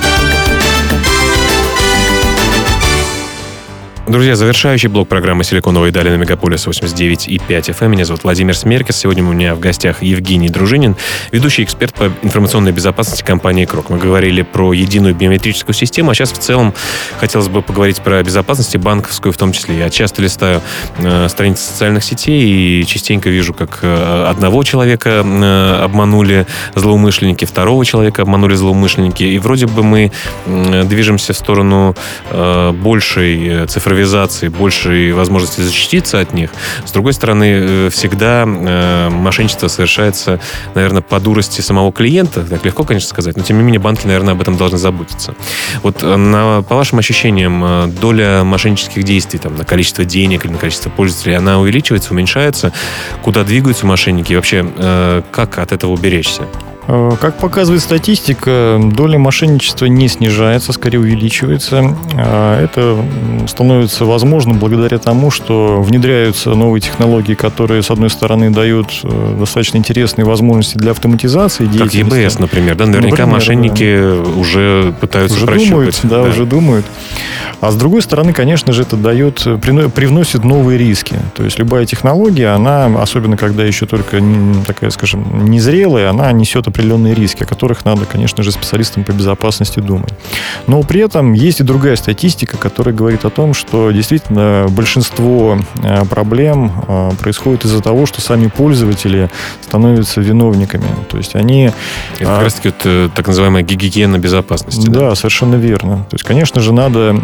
Друзья, 4.09 4.37
завершающий 4.37 4.88
блок 4.88 5.09
программы 5.09 5.42
«Силиконовые 5.42 5.90
дали» 5.90 6.11
на 6.11 6.14
Мегаполис 6.14 6.64
89 6.64 7.27
и 7.27 7.40
5 7.40 7.71
FM. 7.71 7.88
Меня 7.88 8.05
зовут 8.05 8.23
Владимир 8.23 8.57
Смеркис. 8.57 8.99
Сегодня 8.99 9.25
у 9.25 9.33
меня 9.33 9.57
в 9.57 9.59
гостях 9.59 10.01
Евгений 10.01 10.49
Дружинин, 10.49 10.95
ведущий 11.33 11.64
эксперт 11.64 11.92
по 11.92 12.12
информационной 12.23 12.71
безопасности 12.71 13.25
компании 13.25 13.64
«Крок». 13.64 13.90
Мы 13.90 13.99
говорили 13.99 14.42
про 14.42 14.73
единую 14.73 15.12
биометрическую 15.12 15.75
систему, 15.75 16.12
а 16.12 16.14
сейчас 16.14 16.31
в 16.31 16.38
целом 16.38 16.73
хотелось 17.19 17.49
бы 17.49 17.62
поговорить 17.62 18.01
про 18.01 18.23
безопасность 18.23 18.77
банковскую 18.77 19.33
в 19.33 19.37
том 19.37 19.51
числе. 19.51 19.77
Я 19.77 19.90
часто 19.90 20.23
листаю 20.23 20.62
э, 20.99 21.29
страницы 21.29 21.64
социальных 21.64 22.05
сетей 22.05 22.49
и 22.49 22.87
частенько 22.87 23.29
вижу, 23.29 23.55
как 23.55 23.81
э, 23.83 24.27
одного 24.31 24.62
человека 24.62 25.25
э, 25.25 25.81
обманули 25.83 26.47
злоумышленники, 26.77 27.45
второго 27.45 27.85
человека 27.85 28.23
обманули 28.23 28.55
злоумышленники. 28.55 29.25
И 29.25 29.38
вроде 29.40 29.66
бы 29.66 29.83
мы 29.83 30.12
э, 30.47 30.85
движемся 30.85 31.33
в 31.33 31.37
сторону 31.37 31.97
э, 32.31 32.71
большей 32.71 33.49
э, 33.49 33.66
цифровой 33.66 33.96
цифровизации, 33.97 34.49
большей 34.49 35.13
возможности 35.13 35.63
защититься 35.63 36.21
от 36.21 36.35
них. 36.35 36.51
С 36.85 36.93
другой 36.93 37.15
стороны, 37.15 37.45
э, 37.45 37.89
всегда 37.91 38.45
э, 38.47 39.09
мошенничество 39.09 39.69
совершается, 39.69 40.39
наверное, 40.75 41.01
по 41.01 41.19
дурости 41.19 41.63
самого 41.63 41.93
клиента. 41.93 42.45
Так 42.45 42.63
легко, 42.67 42.85
конечно, 42.85 43.09
сказать, 43.09 43.37
но 43.39 43.43
тем 43.43 43.57
не 43.57 43.65
менее 43.65 43.81
банки, 43.81 44.07
наверное, 44.07 44.35
об 44.35 44.43
этом 44.43 44.59
должны 44.59 44.77
заботиться. 44.77 45.35
Вот 45.83 46.03
э, 46.03 46.17
на, 46.17 46.63
по 46.63 46.77
вашим 46.77 46.99
ощущениям, 46.99 47.91
доля 47.99 48.45
мошеннических 48.45 49.03
действий 49.03 49.39
там, 49.39 49.57
на 49.57 49.65
количество 49.65 50.05
денег 50.05 50.45
или 50.45 50.53
на 50.53 50.59
количество 50.59 50.91
пользователей, 50.91 51.37
она 51.37 51.59
увеличивается, 51.59 52.13
уменьшается? 52.13 52.73
Куда 53.23 53.45
двигаются 53.45 53.87
мошенники? 53.87 54.33
И 54.33 54.37
вообще, 54.37 55.23
как 55.33 55.59
от 55.59 55.73
этого 55.73 55.93
уберечься? 55.93 56.43
Э, 56.88 57.12
как 57.20 57.37
показывает 57.38 57.83
статистика, 57.83 58.81
доля 58.81 59.18
мошенничества 59.18 59.87
не 59.87 60.09
снижается, 60.09 60.72
скорее 60.72 61.01
увеличивается. 61.01 61.96
Э, 62.14 62.64
это 62.64 62.96
становится 63.49 64.05
возможным 64.05 64.59
благодаря 64.59 64.99
тому, 64.99 65.31
что 65.31 65.81
внедряются 65.83 66.51
новые 66.51 66.81
технологии, 66.81 67.35
которые, 67.35 67.83
с 67.83 67.90
одной 67.90 68.11
стороны, 68.11 68.51
дают 68.51 69.01
э, 69.03 69.37
достаточно 69.38 69.79
интересные 69.79 70.25
возможности 70.25 70.79
для 70.79 70.92
автоматизации 70.92 71.66
деятельности. 71.66 72.03
Как 72.03 72.18
ЕБС, 72.18 72.38
например. 72.38 72.77
Да? 72.77 72.87
Наверняка 72.87 73.11
например, 73.11 73.35
мошенники 73.35 73.99
да. 74.01 74.38
уже 74.38 74.94
пытаются 75.01 75.37
уже 75.37 75.46
прощупать. 75.46 75.70
Думают, 75.70 76.01
да, 76.05 76.22
да, 76.22 76.29
уже 76.29 76.46
думают. 76.46 76.87
А 77.61 77.70
с 77.70 77.77
другой 77.77 78.03
стороны, 78.03 78.33
конечно 78.33 78.72
же, 78.72 78.83
это 78.83 78.96
дает, 78.96 79.42
привносит 79.62 80.44
новые 80.44 80.79
риски. 80.79 81.16
То 81.35 81.42
есть 81.42 81.59
любая 81.59 81.87
технология, 81.87 82.49
она, 82.49 82.87
особенно 83.01 83.37
когда 83.37 83.64
еще 83.64 83.87
только 83.87 84.22
такая, 84.66 84.90
скажем, 84.90 85.46
незрелая, 85.46 86.11
она 86.11 86.31
несет 86.33 86.68
определенные 86.77 87.15
риски, 87.15 87.43
о 87.43 87.47
которых 87.47 87.87
надо, 87.87 88.05
конечно 88.05 88.43
же, 88.43 88.53
специалистам 88.53 89.03
по 89.03 89.12
безопасности 89.12 89.81
думать. 89.81 90.12
Но 90.67 90.83
при 90.83 91.01
этом 91.01 91.33
есть 91.33 91.61
и 91.61 91.62
другая 91.62 91.97
статистика, 91.97 92.59
которая 92.59 92.95
говорит 92.95 93.25
о 93.25 93.31
том, 93.31 93.55
что 93.55 93.91
действительно 93.91 94.67
большинство 94.69 95.59
э, 95.83 96.05
проблем 96.05 96.71
э, 96.87 97.11
происходит 97.19 97.65
из-за 97.65 97.81
того, 97.83 98.05
что 98.05 98.21
сами 98.21 98.49
пользователи 98.49 99.31
становятся 99.62 100.21
виновниками. 100.21 100.85
То 101.09 101.17
есть 101.17 101.35
они... 101.35 101.71
Это 102.17 102.25
как 102.25 102.41
а, 102.41 102.45
раз 102.45 102.55
таки 102.55 102.69
вот, 102.69 102.81
э, 102.85 103.09
так 103.15 103.27
называемая 103.27 103.62
гигиена 103.62 104.19
безопасности. 104.19 104.87
Да, 104.89 105.11
да, 105.11 105.15
совершенно 105.15 105.55
верно. 105.55 106.07
То 106.11 106.17
есть, 106.17 106.25
конечно 106.25 106.61
же, 106.61 106.73
надо 106.73 107.17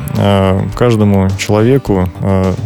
каждому 0.77 1.29
человеку 1.38 2.09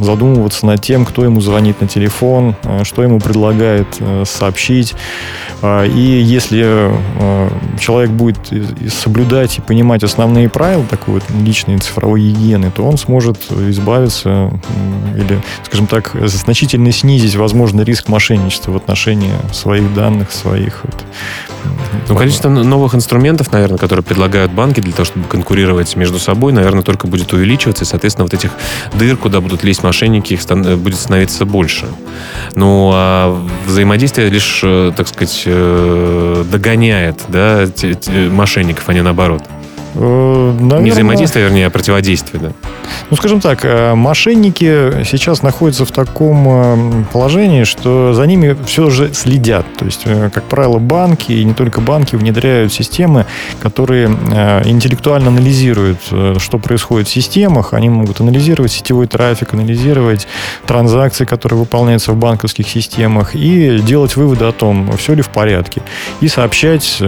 задумываться 0.01 0.67
над 0.67 0.83
тем, 0.83 1.05
кто 1.05 1.25
ему 1.25 1.41
звонит 1.41 1.81
на 1.81 1.89
телефон, 1.89 2.55
что 2.83 3.03
ему 3.03 3.19
предлагает 3.19 3.87
сообщить. 4.25 4.95
И 5.65 6.23
если 6.25 6.76
Э, 6.77 7.49
человек 7.79 8.11
будет 8.11 8.39
соблюдать 8.93 9.59
и 9.59 9.61
понимать 9.61 10.05
основные 10.05 10.49
правила 10.49 10.85
такой 10.85 11.15
вот 11.15 11.25
личной 11.31 11.79
цифровой 11.79 12.21
гигиены, 12.21 12.71
то 12.71 12.85
он 12.85 12.99
сможет 12.99 13.39
избавиться 13.51 14.51
или, 15.17 15.41
скажем 15.65 15.87
так, 15.87 16.13
значительно 16.25 16.93
снизить, 16.93 17.37
возможно, 17.37 17.83
риск 17.83 18.09
мошенничества 18.09 18.73
в 18.73 18.77
отношении 18.77 19.33
своих 19.53 19.93
данных, 19.95 20.33
своих 20.33 20.85
вот, 20.85 21.05
ну, 22.09 22.17
количество 22.17 22.49
новых 22.49 22.95
инструментов, 22.95 23.53
наверное, 23.53 23.79
которые 23.79 24.05
предлагают 24.05 24.53
банки 24.53 24.81
для 24.81 24.93
того, 24.93 25.05
чтобы 25.05 25.27
конкурировать 25.27 25.97
между 25.97 26.19
собой, 26.19 26.53
наверное, 26.53 26.83
только 26.83 27.07
будет 27.07 27.33
увеличиваться, 27.33 27.85
и, 27.85 27.87
соответственно, 27.87 28.25
вот 28.25 28.35
этих 28.35 28.53
дыр, 28.95 29.17
куда 29.17 29.41
будут 29.41 29.65
лезть 29.65 29.83
мошенники, 29.83 30.35
их 30.35 30.41
э, 30.49 30.77
будет 30.77 30.99
становиться 30.99 31.45
больше. 31.45 31.87
Ну, 32.55 32.91
а 32.95 33.47
взаимодействие 33.67 34.29
лишь, 34.29 34.61
э, 34.63 34.93
так 34.97 35.09
сказать, 35.09 35.43
э, 35.47 36.45
догоняет 36.67 37.23
да, 37.29 37.65
мошенников, 38.31 38.89
а 38.89 38.93
не 38.93 39.01
наоборот. 39.01 39.43
Наверное... 39.95 40.81
Не 40.81 40.91
взаимодействие, 40.91 41.45
вернее, 41.45 41.67
а 41.67 41.71
противодействие, 41.71 42.43
да. 42.43 42.53
Ну, 43.11 43.17
скажем 43.17 43.41
так, 43.41 43.65
э, 43.65 43.95
мошенники 43.95 45.05
сейчас 45.05 45.43
находятся 45.43 45.85
в 45.85 45.93
таком 45.93 46.45
э, 46.49 47.05
положении, 47.13 47.65
что 47.65 48.13
за 48.13 48.27
ними 48.27 48.57
все 48.67 48.91
же 48.91 49.15
следят. 49.15 49.65
То 49.79 49.85
есть, 49.85 50.03
э, 50.05 50.31
как 50.33 50.45
правило, 50.45 50.79
банки, 50.79 51.33
и 51.33 51.45
не 51.45 51.55
только 51.55 51.81
банки, 51.81 52.17
внедряют 52.17 52.73
системы, 52.73 53.27
которые 53.61 54.07
интеллектуально 54.65 55.29
анализируют, 55.29 55.99
что 56.39 56.59
происходит 56.59 57.09
в 57.09 57.11
системах. 57.11 57.75
Они 57.75 57.89
могут 57.89 58.21
анализировать 58.21 58.73
сетевой 58.73 59.07
трафик, 59.07 59.55
анализировать 59.55 60.27
транзакции, 60.67 61.25
которые 61.25 61.59
выполняются 61.59 62.13
в 62.13 62.17
банковских 62.17 62.69
системах, 62.69 63.35
и 63.35 63.79
делать 63.81 64.17
выводы 64.17 64.45
о 64.45 64.53
том, 64.53 64.91
все 64.97 65.15
ли 65.15 65.23
в 65.23 65.29
порядке. 65.29 65.83
И 66.21 66.29
сообщать 66.29 67.01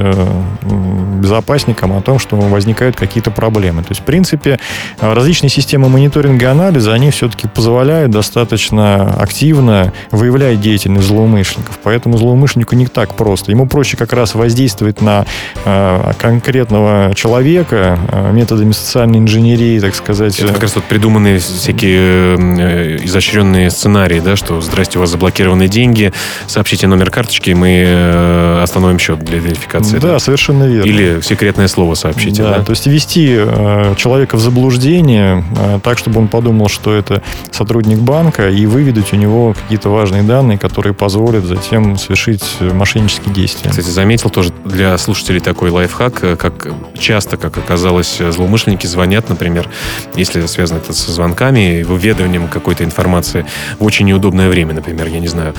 безопасникам 1.21 1.93
о 1.93 2.01
том, 2.01 2.19
что 2.19 2.37
возникают 2.79 2.97
какие-то 2.97 3.31
проблемы. 3.31 3.83
То 3.83 3.89
есть, 3.91 4.03
в 4.03 4.05
принципе, 4.05 4.59
различные 5.01 5.51
системы 5.51 5.89
мониторинга 5.89 6.47
и 6.47 6.49
анализа, 6.49 6.93
они 6.93 7.11
все-таки 7.11 7.49
позволяют 7.49 8.13
достаточно 8.13 9.15
активно 9.21 9.93
выявлять 10.13 10.61
деятельность 10.61 11.09
злоумышленников. 11.09 11.79
Поэтому 11.83 12.19
злоумышленнику 12.19 12.77
не 12.77 12.87
так 12.87 13.15
просто. 13.15 13.51
Ему 13.51 13.67
проще 13.67 13.97
как 13.97 14.13
раз 14.13 14.35
воздействовать 14.35 15.01
на 15.01 15.25
э, 15.65 16.13
конкретного 16.19 17.15
человека 17.15 17.99
э, 18.13 18.33
методами 18.33 18.73
социальной 18.73 19.19
инженерии, 19.19 19.81
так 19.81 19.95
сказать. 19.95 20.39
Это 20.39 20.53
как 20.53 20.63
раз 20.63 20.77
вот 20.77 20.85
придуманные 20.85 21.39
всякие 21.39 22.37
э, 22.39 23.05
изощренные 23.05 23.71
сценарии, 23.71 24.21
да, 24.21 24.37
что 24.37 24.61
«Здрасте, 24.61 24.99
у 24.99 25.01
вас 25.01 25.11
заблокированы 25.11 25.67
деньги, 25.67 26.13
сообщите 26.47 26.87
номер 26.87 27.11
карточки, 27.11 27.51
мы 27.51 28.61
остановим 28.63 28.99
счет 28.99 29.19
для 29.21 29.39
верификации». 29.39 29.99
Да, 29.99 30.13
да, 30.13 30.19
совершенно 30.19 30.65
верно. 30.65 30.89
Или 30.89 31.09
или 31.09 31.21
секретное 31.23 31.69
слово 31.69 31.95
сообщите. 31.95 32.43
Да, 32.43 32.58
Да, 32.58 32.58
то 32.65 32.71
есть 32.71 32.87
ввести 32.87 33.35
э, 33.37 33.95
человека 33.97 34.37
в 34.37 34.41
заблуждение 34.41 35.45
э, 35.57 35.81
так, 35.83 35.99
чтобы 35.99 36.21
он 36.21 36.29
подумал, 36.29 36.69
что 36.69 36.95
это 36.95 37.23
сотрудник 37.51 37.99
банка, 37.99 38.49
и 38.49 38.67
выведать 38.67 39.13
у 39.13 39.17
него 39.17 39.55
какие-то 39.55 39.89
важные 39.89 40.23
данные, 40.23 40.59
которые 40.59 40.95
позволят 40.95 41.45
затем 41.45 41.97
совершить 41.97 42.45
мошеннические 42.61 43.35
действия. 43.35 43.71
Кстати, 43.71 43.89
заметил 43.89 44.31
тоже 44.31 44.53
для 44.65 44.97
слушателей 44.99 45.41
такой 45.41 45.71
лайфхак, 45.71 46.25
э, 46.25 46.37
как 46.37 46.69
часто, 46.99 47.37
как 47.37 47.59
оказалось, 47.59 48.19
злоумышленники 48.19 48.87
звонят, 48.87 49.29
например, 49.29 49.69
если 50.15 50.45
связано 50.47 50.79
это 50.79 50.93
со 50.93 51.11
звонками, 51.11 51.83
выведыванием 51.83 52.49
какой-то 52.49 52.85
информации 52.85 53.47
в 53.79 53.85
очень 53.85 54.07
неудобное 54.07 54.49
время, 54.49 54.75
например, 54.75 55.07
я 55.09 55.21
не 55.21 55.29
знаю, 55.29 55.55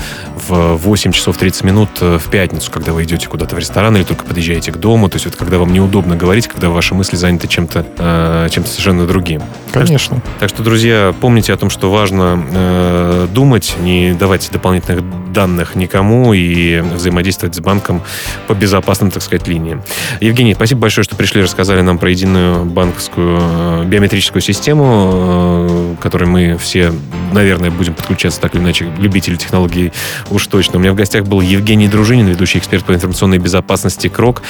в 0.48 0.76
8 0.76 1.12
часов 1.12 1.36
30 1.36 1.64
минут 1.64 1.88
в 2.00 2.30
пятницу, 2.30 2.70
когда 2.70 2.92
вы 2.92 3.04
идете 3.04 3.28
куда-то 3.28 3.56
в 3.56 3.58
ресторан 3.58 3.96
или 3.96 4.04
только 4.04 4.24
подъезжаете 4.24 4.72
к 4.72 4.76
дому, 4.76 5.08
то 5.08 5.16
есть 5.16 5.26
вот 5.26 5.36
когда 5.36 5.58
вам 5.58 5.72
неудобно 5.72 6.16
говорить, 6.16 6.48
когда 6.48 6.70
ваши 6.90 6.94
мысли 6.94 7.16
заняты 7.16 7.46
чем-то 7.46 7.86
э, 7.98 8.48
чем 8.50 8.66
совершенно 8.66 9.06
другим. 9.06 9.42
Конечно. 9.72 10.20
Так 10.40 10.48
что, 10.48 10.62
друзья, 10.62 11.14
помните 11.20 11.52
о 11.52 11.56
том, 11.56 11.70
что 11.70 11.90
важно 11.90 12.42
э, 12.52 13.28
думать, 13.32 13.76
не 13.80 14.12
давать 14.12 14.48
дополнительных 14.52 15.04
данных 15.32 15.76
никому 15.76 16.34
и 16.34 16.80
взаимодействовать 16.80 17.54
с 17.54 17.60
банком 17.60 18.02
по 18.46 18.54
безопасным, 18.54 19.10
так 19.10 19.22
сказать, 19.22 19.46
линиям. 19.46 19.82
Евгений, 20.20 20.54
спасибо 20.54 20.82
большое, 20.82 21.04
что 21.04 21.14
пришли, 21.14 21.42
рассказали 21.42 21.80
нам 21.80 21.98
про 21.98 22.10
единую 22.10 22.64
банковскую 22.64 23.38
э, 23.40 23.84
биометрическую 23.84 24.42
систему, 24.42 25.10
э, 25.12 25.94
которой 26.02 26.24
мы 26.24 26.58
все, 26.58 26.92
наверное, 27.32 27.70
будем 27.70 27.94
подключаться 27.94 28.40
так 28.40 28.54
или 28.54 28.62
иначе, 28.62 28.86
любители 28.98 29.36
технологий 29.36 29.92
уж 30.30 30.46
точно. 30.46 30.78
У 30.78 30.80
меня 30.80 30.92
в 30.92 30.96
гостях 30.96 31.24
был 31.24 31.40
Евгений 31.40 31.88
Дружинин, 31.88 32.26
ведущий 32.26 32.58
эксперт 32.58 32.84
по 32.84 32.92
информационной 32.92 33.38
безопасности 33.38 34.08
КРОК. 34.08 34.42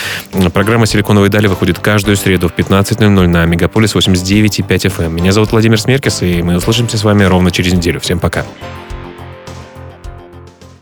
Программа 0.54 0.86
«Силиконовые 0.86 1.30
дали» 1.30 1.46
выходит 1.46 1.78
каждую 1.78 2.16
среду 2.30 2.48
в 2.48 2.52
15.00 2.52 3.26
на 3.26 3.44
Мегаполис 3.44 3.96
89.5 3.96 4.64
FM. 4.68 5.08
Меня 5.08 5.32
зовут 5.32 5.50
Владимир 5.50 5.80
Смеркис, 5.80 6.22
и 6.22 6.44
мы 6.44 6.56
услышимся 6.58 6.96
с 6.96 7.02
вами 7.02 7.24
ровно 7.24 7.50
через 7.50 7.72
неделю. 7.72 7.98
Всем 7.98 8.20
пока. 8.20 8.44